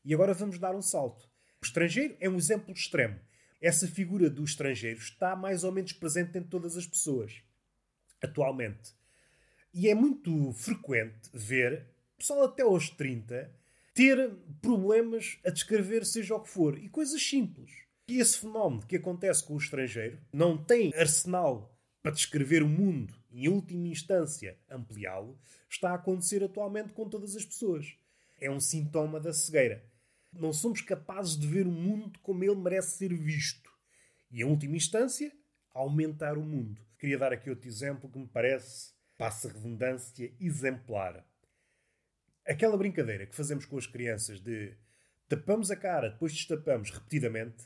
E 0.04 0.12
agora 0.12 0.34
vamos 0.34 0.58
dar 0.58 0.74
um 0.74 0.82
salto. 0.82 1.24
O 1.62 1.64
estrangeiro 1.64 2.16
é 2.18 2.28
um 2.28 2.34
exemplo 2.34 2.74
extremo. 2.74 3.16
Essa 3.62 3.86
figura 3.86 4.28
do 4.28 4.42
estrangeiro 4.42 4.98
está 4.98 5.36
mais 5.36 5.62
ou 5.62 5.70
menos 5.70 5.92
presente 5.92 6.36
em 6.36 6.42
todas 6.42 6.76
as 6.76 6.86
pessoas, 6.86 7.44
atualmente. 8.20 8.92
E 9.72 9.88
é 9.88 9.94
muito 9.94 10.52
frequente 10.52 11.30
ver, 11.32 11.86
pessoal 12.18 12.46
até 12.46 12.64
aos 12.64 12.90
30, 12.90 13.54
ter 13.94 14.34
problemas 14.60 15.38
a 15.44 15.50
descrever 15.50 16.04
seja 16.04 16.34
o 16.34 16.40
que 16.40 16.50
for. 16.50 16.76
E 16.76 16.88
coisas 16.88 17.22
simples. 17.22 17.86
E 18.08 18.20
esse 18.20 18.38
fenómeno 18.38 18.86
que 18.86 18.96
acontece 18.96 19.44
com 19.44 19.54
o 19.54 19.58
estrangeiro 19.58 20.18
não 20.32 20.56
tem 20.56 20.92
arsenal 20.94 21.76
para 22.02 22.12
descrever 22.12 22.62
o 22.62 22.68
mundo 22.68 23.14
e, 23.30 23.46
em 23.46 23.48
última 23.48 23.88
instância, 23.88 24.56
ampliá-lo, 24.70 25.38
está 25.68 25.90
a 25.90 25.94
acontecer 25.94 26.42
atualmente 26.44 26.92
com 26.92 27.08
todas 27.08 27.34
as 27.34 27.44
pessoas. 27.44 27.96
É 28.40 28.50
um 28.50 28.60
sintoma 28.60 29.18
da 29.18 29.32
cegueira 29.32 29.82
não 30.40 30.52
somos 30.52 30.80
capazes 30.80 31.36
de 31.36 31.46
ver 31.46 31.66
o 31.66 31.72
mundo 31.72 32.18
como 32.20 32.44
ele 32.44 32.54
merece 32.54 32.98
ser 32.98 33.14
visto. 33.14 33.70
E, 34.30 34.40
em 34.40 34.44
última 34.44 34.76
instância, 34.76 35.32
aumentar 35.72 36.36
o 36.36 36.42
mundo. 36.42 36.80
Queria 36.98 37.18
dar 37.18 37.32
aqui 37.32 37.50
outro 37.50 37.68
exemplo 37.68 38.10
que 38.10 38.18
me 38.18 38.26
parece, 38.26 38.92
passa 39.18 39.48
redundância, 39.48 40.32
exemplar. 40.40 41.24
Aquela 42.46 42.76
brincadeira 42.76 43.26
que 43.26 43.34
fazemos 43.34 43.66
com 43.66 43.76
as 43.76 43.86
crianças 43.86 44.40
de 44.40 44.76
tapamos 45.28 45.70
a 45.70 45.76
cara, 45.76 46.10
depois 46.10 46.32
destapamos 46.32 46.90
repetidamente, 46.90 47.64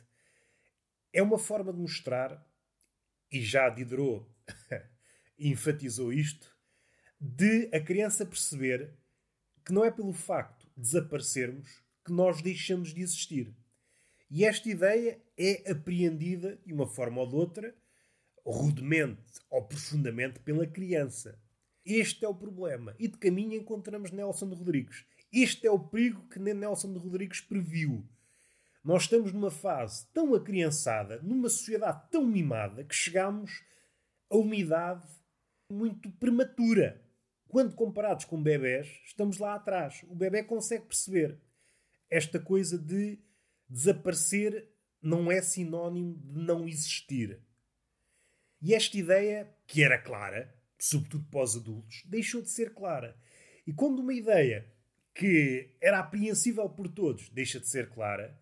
é 1.12 1.22
uma 1.22 1.38
forma 1.38 1.72
de 1.72 1.78
mostrar, 1.78 2.46
e 3.30 3.40
já 3.42 3.68
Diderot 3.68 4.26
enfatizou 5.38 6.12
isto, 6.12 6.56
de 7.20 7.68
a 7.72 7.80
criança 7.80 8.24
perceber 8.24 8.94
que 9.64 9.72
não 9.72 9.84
é 9.84 9.90
pelo 9.90 10.12
facto 10.12 10.66
de 10.76 10.82
desaparecermos 10.82 11.82
que 12.04 12.12
nós 12.12 12.40
deixamos 12.40 12.94
de 12.94 13.02
existir. 13.02 13.54
E 14.30 14.44
esta 14.44 14.68
ideia 14.68 15.20
é 15.36 15.70
apreendida 15.70 16.56
de 16.64 16.72
uma 16.72 16.86
forma 16.86 17.20
ou 17.20 17.28
de 17.28 17.34
outra, 17.34 17.74
rudemente 18.44 19.40
ou 19.50 19.64
profundamente, 19.64 20.40
pela 20.40 20.66
criança. 20.66 21.38
Este 21.84 22.24
é 22.24 22.28
o 22.28 22.34
problema. 22.34 22.94
E 22.98 23.08
de 23.08 23.18
caminho 23.18 23.54
encontramos 23.54 24.10
Nelson 24.12 24.46
Rodrigues. 24.46 25.04
Este 25.32 25.66
é 25.66 25.70
o 25.70 25.78
perigo 25.78 26.28
que 26.28 26.38
Nelson 26.38 26.96
Rodrigues 26.96 27.40
previu. 27.40 28.06
Nós 28.82 29.02
estamos 29.02 29.32
numa 29.32 29.50
fase 29.50 30.06
tão 30.12 30.34
acriançada, 30.34 31.20
numa 31.22 31.48
sociedade 31.48 32.08
tão 32.10 32.24
mimada, 32.24 32.82
que 32.82 32.94
chegamos 32.94 33.62
a 34.30 34.36
uma 34.36 34.56
idade 34.56 35.06
muito 35.70 36.10
prematura. 36.12 37.04
Quando 37.46 37.74
comparados 37.74 38.24
com 38.24 38.42
bebés, 38.42 38.88
estamos 39.04 39.38
lá 39.38 39.54
atrás. 39.54 40.02
O 40.08 40.14
bebê 40.14 40.42
consegue 40.42 40.86
perceber 40.86 41.38
esta 42.08 42.40
coisa 42.40 42.78
de 42.78 43.18
desaparecer 43.68 44.68
não 45.02 45.30
é 45.30 45.42
sinónimo 45.42 46.18
de 46.18 46.40
não 46.40 46.66
existir. 46.66 47.40
E 48.62 48.74
esta 48.74 48.96
ideia, 48.96 49.54
que 49.66 49.82
era 49.82 49.98
clara, 49.98 50.54
sobretudo 50.78 51.24
para 51.30 51.42
os 51.42 51.56
adultos, 51.56 52.02
deixou 52.06 52.42
de 52.42 52.50
ser 52.50 52.74
clara. 52.74 53.16
E 53.66 53.72
quando 53.72 54.00
uma 54.00 54.12
ideia 54.12 54.70
que 55.14 55.76
era 55.80 55.98
apreensível 55.98 56.68
por 56.68 56.88
todos 56.88 57.28
deixa 57.30 57.60
de 57.60 57.68
ser 57.68 57.90
clara, 57.90 58.39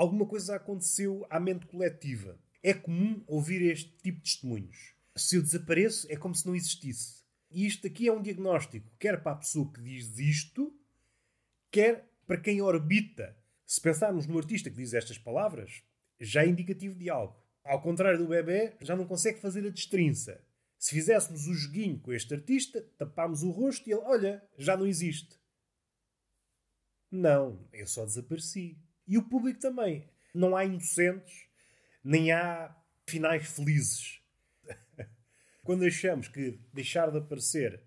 alguma 0.00 0.24
coisa 0.24 0.56
aconteceu 0.56 1.26
à 1.28 1.38
mente 1.38 1.66
coletiva. 1.66 2.38
É 2.62 2.72
comum 2.72 3.22
ouvir 3.26 3.60
este 3.70 3.90
tipo 3.98 4.18
de 4.18 4.24
testemunhos. 4.24 4.94
Se 5.14 5.36
eu 5.36 5.42
desapareço, 5.42 6.10
é 6.10 6.16
como 6.16 6.34
se 6.34 6.46
não 6.46 6.56
existisse. 6.56 7.22
E 7.50 7.66
isto 7.66 7.86
aqui 7.86 8.08
é 8.08 8.12
um 8.12 8.22
diagnóstico, 8.22 8.90
quer 8.98 9.22
para 9.22 9.32
a 9.32 9.36
pessoa 9.36 9.70
que 9.70 9.82
diz 9.82 10.18
isto, 10.18 10.74
quer 11.70 12.08
para 12.26 12.40
quem 12.40 12.62
orbita. 12.62 13.36
Se 13.66 13.78
pensarmos 13.80 14.26
no 14.26 14.38
artista 14.38 14.70
que 14.70 14.76
diz 14.76 14.94
estas 14.94 15.18
palavras, 15.18 15.82
já 16.18 16.44
é 16.44 16.48
indicativo 16.48 16.94
de 16.94 17.10
algo. 17.10 17.38
ao 17.62 17.82
contrário 17.82 18.18
do 18.18 18.26
bebê, 18.28 18.74
já 18.80 18.96
não 18.96 19.06
consegue 19.06 19.38
fazer 19.38 19.66
a 19.66 19.70
destrinça. 19.70 20.42
Se 20.78 20.94
fizéssemos 20.94 21.46
o 21.46 21.52
joguinho 21.52 22.00
com 22.00 22.10
este 22.10 22.32
artista, 22.32 22.80
tapámos 22.96 23.42
o 23.42 23.50
rosto 23.50 23.86
e 23.86 23.92
ele, 23.92 24.02
olha, 24.02 24.42
já 24.56 24.78
não 24.78 24.86
existe. 24.86 25.38
Não, 27.10 27.68
eu 27.70 27.86
só 27.86 28.06
desapareci. 28.06 28.78
E 29.10 29.18
o 29.18 29.22
público 29.22 29.60
também. 29.60 30.08
Não 30.32 30.56
há 30.56 30.64
inocentes, 30.64 31.46
nem 32.02 32.32
há 32.32 32.74
finais 33.06 33.46
felizes. 33.48 34.22
Quando 35.62 35.84
achamos 35.84 36.28
que 36.28 36.58
deixar 36.72 37.10
de 37.10 37.18
aparecer 37.18 37.82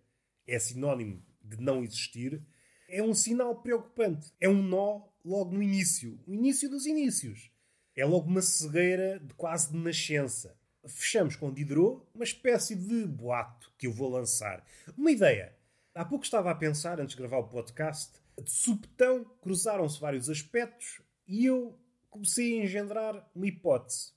é 0.45 0.59
sinónimo 0.59 1.25
de 1.41 1.57
não 1.61 1.83
existir, 1.83 2.45
é 2.87 3.01
um 3.01 3.13
sinal 3.13 3.61
preocupante. 3.61 4.31
É 4.39 4.47
um 4.47 4.61
nó 4.61 5.07
logo 5.23 5.53
no 5.53 5.63
início. 5.63 6.19
O 6.27 6.33
início 6.33 6.69
dos 6.69 6.85
inícios. 6.85 7.49
É 7.95 8.05
logo 8.05 8.27
uma 8.27 8.41
cegueira 8.41 9.19
de 9.19 9.33
quase 9.35 9.71
de 9.71 9.77
nascença 9.77 10.55
fechamos 10.87 11.35
com 11.35 11.51
Diderot 11.51 12.01
uma 12.13 12.23
espécie 12.23 12.75
de 12.75 13.05
boato 13.05 13.71
que 13.77 13.87
eu 13.87 13.91
vou 13.91 14.09
lançar. 14.09 14.65
Uma 14.97 15.11
ideia. 15.11 15.55
Há 15.95 16.03
pouco 16.03 16.25
estava 16.25 16.51
a 16.51 16.55
pensar, 16.55 16.99
antes 16.99 17.15
de 17.15 17.21
gravar 17.21 17.37
o 17.37 17.47
podcast, 17.47 18.13
de 18.41 18.49
subtão 18.49 19.23
cruzaram-se 19.41 19.99
vários 19.99 20.29
aspectos 20.29 21.01
e 21.27 21.45
eu 21.45 21.77
comecei 22.09 22.59
a 22.59 22.63
engendrar 22.63 23.29
uma 23.35 23.47
hipótese. 23.47 24.11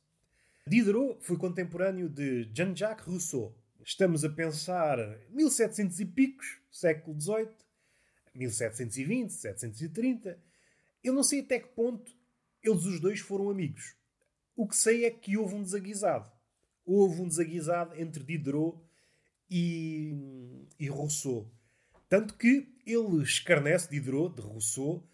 Diderot 0.66 1.18
foi 1.24 1.36
contemporâneo 1.36 2.08
de 2.08 2.50
Jean-Jacques 2.52 3.06
Rousseau. 3.06 3.56
Estamos 3.84 4.24
a 4.24 4.28
pensar 4.28 4.98
1700 5.30 6.00
e 6.00 6.04
picos, 6.04 6.58
século 6.70 7.20
XVIII, 7.20 7.48
1720, 8.34 9.30
1730. 9.30 10.38
Eu 11.04 11.12
não 11.12 11.22
sei 11.22 11.40
até 11.40 11.60
que 11.60 11.68
ponto 11.68 12.12
eles 12.62 12.84
os 12.84 13.00
dois 13.00 13.20
foram 13.20 13.48
amigos. 13.48 13.94
O 14.56 14.66
que 14.66 14.76
sei 14.76 15.04
é 15.04 15.10
que 15.10 15.36
houve 15.36 15.54
um 15.54 15.62
desaguisado 15.62 16.30
houve 16.86 17.20
um 17.20 17.28
desaguisado 17.28 18.00
entre 18.00 18.22
Diderot 18.22 18.78
e, 19.50 20.14
e 20.78 20.88
Rousseau. 20.88 21.50
Tanto 22.08 22.34
que 22.34 22.72
ele 22.86 23.22
escarnece 23.22 23.90
Diderot 23.90 24.36
de 24.36 24.42
Rousseau. 24.42 25.04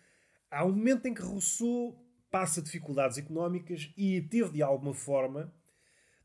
Há 0.53 0.67
um 0.67 0.73
momento 0.73 1.07
em 1.07 1.15
que 1.15 1.23
Rousseau 1.23 1.99
passa 2.31 2.61
dificuldades 2.61 3.17
económicas 3.17 3.91
e 3.97 4.21
teve 4.21 4.51
de 4.51 4.63
alguma 4.63 4.93
forma 4.93 5.51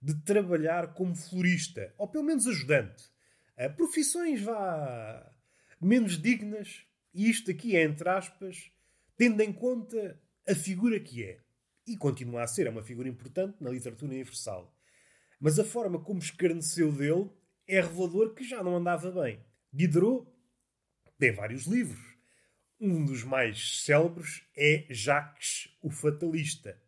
de 0.02 0.22
trabalhar 0.24 0.94
como 0.94 1.16
florista, 1.16 1.94
ou 1.98 2.10
pelo 2.10 2.26
menos 2.26 2.46
ajudante. 2.46 3.06
A 3.58 3.70
profissões 3.70 4.42
vá 4.42 5.34
menos 5.80 6.22
dignas, 6.22 6.86
e 7.14 7.30
isto 7.30 7.52
aqui 7.52 7.78
é 7.78 7.84
entre 7.84 8.10
aspas, 8.10 8.70
tendo 9.16 9.40
em 9.42 9.54
conta 9.54 10.22
a 10.46 10.54
figura 10.54 11.00
que 11.00 11.24
é. 11.24 11.40
E 11.88 11.96
continua 11.96 12.44
a 12.44 12.48
ser, 12.48 12.68
é 12.68 12.70
uma 12.70 12.84
figura 12.84 13.08
importante 13.08 13.64
na 13.64 13.70
literatura 13.70 14.12
universal. 14.12 14.76
Mas 15.40 15.58
a 15.58 15.64
forma 15.64 16.02
como 16.02 16.20
escarneceu 16.20 16.92
dele 16.92 17.32
é 17.66 17.80
revelador 17.80 18.34
que 18.34 18.44
já 18.44 18.62
não 18.62 18.76
andava 18.76 19.10
bem. 19.10 19.40
Diderot 19.72 20.28
tem 21.18 21.32
vários 21.32 21.66
livros. 21.66 22.17
Um 22.80 23.04
dos 23.04 23.24
mais 23.24 23.82
célebres 23.84 24.44
é 24.56 24.86
Jacques, 24.90 25.76
o 25.82 25.90
Fatalista. 25.90 26.80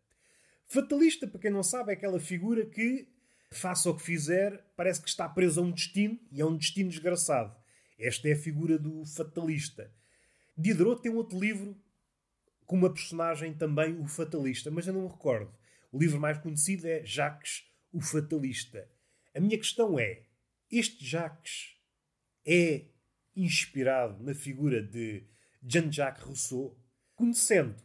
Fatalista, 0.67 1.27
para 1.27 1.39
quem 1.39 1.49
não 1.49 1.63
sabe, 1.63 1.91
é 1.91 1.95
aquela 1.95 2.19
figura 2.19 2.63
que, 2.63 3.07
faça 3.49 3.89
o 3.89 3.95
que 3.95 4.03
fizer, 4.03 4.63
parece 4.75 5.01
que 5.01 5.09
está 5.09 5.27
preso 5.27 5.59
a 5.59 5.63
um 5.63 5.71
destino 5.71 6.19
e 6.31 6.41
é 6.41 6.45
um 6.45 6.55
destino 6.55 6.91
desgraçado. 6.91 7.55
Esta 7.97 8.29
é 8.29 8.33
a 8.33 8.37
figura 8.37 8.77
do 8.77 9.03
fatalista. 9.03 9.91
Diderot 10.55 11.01
tem 11.01 11.11
um 11.11 11.17
outro 11.17 11.39
livro 11.39 11.75
com 12.67 12.75
uma 12.75 12.93
personagem 12.93 13.55
também, 13.55 13.99
o 13.99 14.07
fatalista, 14.07 14.69
mas 14.69 14.85
eu 14.85 14.93
não 14.93 15.01
me 15.01 15.07
recordo. 15.07 15.51
O 15.91 15.97
livro 15.97 16.19
mais 16.19 16.37
conhecido 16.37 16.87
é 16.87 17.03
Jacques, 17.03 17.63
o 17.91 17.99
fatalista. 17.99 18.87
A 19.33 19.39
minha 19.39 19.57
questão 19.57 19.97
é: 19.97 20.21
este 20.71 21.03
Jacques 21.03 21.75
é 22.45 22.85
inspirado 23.35 24.23
na 24.23 24.35
figura 24.35 24.83
de 24.83 25.27
Jean-Jacques 25.61 26.23
Rousseau? 26.23 26.77
Conhecendo 27.15 27.75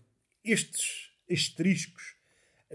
estes 0.44 1.10
asteriscos 1.30 2.16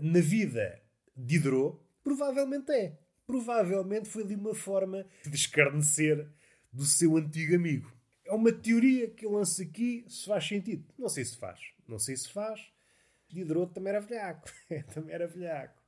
na 0.01 0.19
vida 0.19 0.81
de 1.15 1.37
Diderot, 1.37 1.79
provavelmente 2.03 2.71
é. 2.71 2.97
Provavelmente 3.25 4.09
foi 4.09 4.25
de 4.25 4.35
uma 4.35 4.55
forma 4.55 5.05
de 5.23 5.35
escarnecer 5.35 6.27
do 6.71 6.83
seu 6.83 7.15
antigo 7.17 7.55
amigo. 7.55 7.91
É 8.25 8.33
uma 8.33 8.51
teoria 8.51 9.09
que 9.09 9.25
eu 9.25 9.31
lanço 9.31 9.61
aqui, 9.61 10.05
se 10.07 10.25
faz 10.25 10.47
sentido. 10.47 10.85
Não 10.97 11.09
sei 11.09 11.25
se 11.25 11.37
faz. 11.37 11.59
Não 11.87 11.99
sei 11.99 12.15
se 12.15 12.29
faz. 12.31 12.59
Diderot 13.29 13.73
também 13.73 13.93
era 13.93 14.01
velhaco. 14.01 14.49
também 14.93 15.13
era 15.13 15.27
velhaco. 15.27 15.81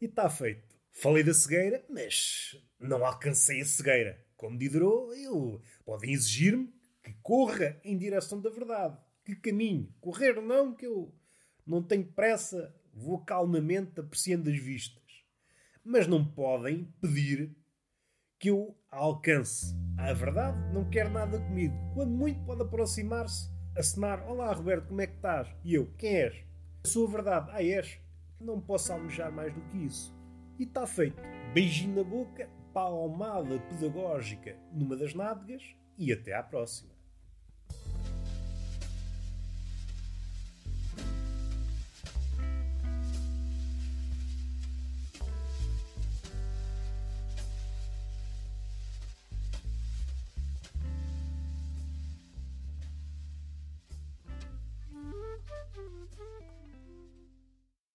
E 0.00 0.04
está 0.04 0.30
feito. 0.30 0.76
Falei 0.90 1.22
da 1.22 1.34
cegueira, 1.34 1.84
mas 1.88 2.56
não 2.78 3.04
alcancei 3.04 3.60
a 3.60 3.64
cegueira. 3.64 4.24
Como 4.36 4.58
Diderot, 4.58 5.16
eu 5.20 5.60
podem 5.84 6.12
exigir-me 6.12 6.72
que 7.02 7.12
corra 7.22 7.80
em 7.84 7.96
direção 7.96 8.40
da 8.40 8.50
verdade. 8.50 8.98
Que 9.24 9.34
caminho. 9.36 9.92
Correr 10.00 10.40
não, 10.40 10.74
que 10.74 10.86
eu 10.86 11.14
não 11.66 11.82
tenho 11.82 12.06
pressa, 12.06 12.74
vou 12.94 13.24
calmamente 13.24 14.00
apreciando 14.00 14.48
as 14.50 14.58
vistas. 14.58 15.02
Mas 15.84 16.06
não 16.06 16.24
podem 16.24 16.84
pedir 17.00 17.54
que 18.38 18.50
eu 18.50 18.76
alcance. 18.90 19.74
A 19.96 20.12
verdade 20.12 20.72
não 20.72 20.88
quer 20.88 21.10
nada 21.10 21.40
comigo. 21.40 21.74
Quando 21.94 22.10
muito 22.10 22.40
pode 22.44 22.62
aproximar-se, 22.62 23.50
acenar: 23.76 24.26
Olá 24.28 24.52
Roberto, 24.52 24.88
como 24.88 25.00
é 25.00 25.06
que 25.06 25.16
estás? 25.16 25.48
E 25.64 25.74
eu: 25.74 25.92
Quem 25.98 26.16
és? 26.16 26.44
A 26.84 27.10
verdade. 27.10 27.50
Ah, 27.52 27.62
és? 27.62 27.98
Não 28.40 28.60
posso 28.60 28.92
almejar 28.92 29.32
mais 29.32 29.52
do 29.52 29.60
que 29.62 29.78
isso. 29.78 30.14
E 30.58 30.64
está 30.64 30.86
feito. 30.86 31.20
Beijinho 31.52 31.96
na 31.96 32.04
boca, 32.04 32.48
palmada 32.72 33.58
pedagógica 33.60 34.56
numa 34.72 34.96
das 34.96 35.14
nádegas 35.14 35.62
e 35.98 36.12
até 36.12 36.32
à 36.32 36.42
próxima. 36.42 36.97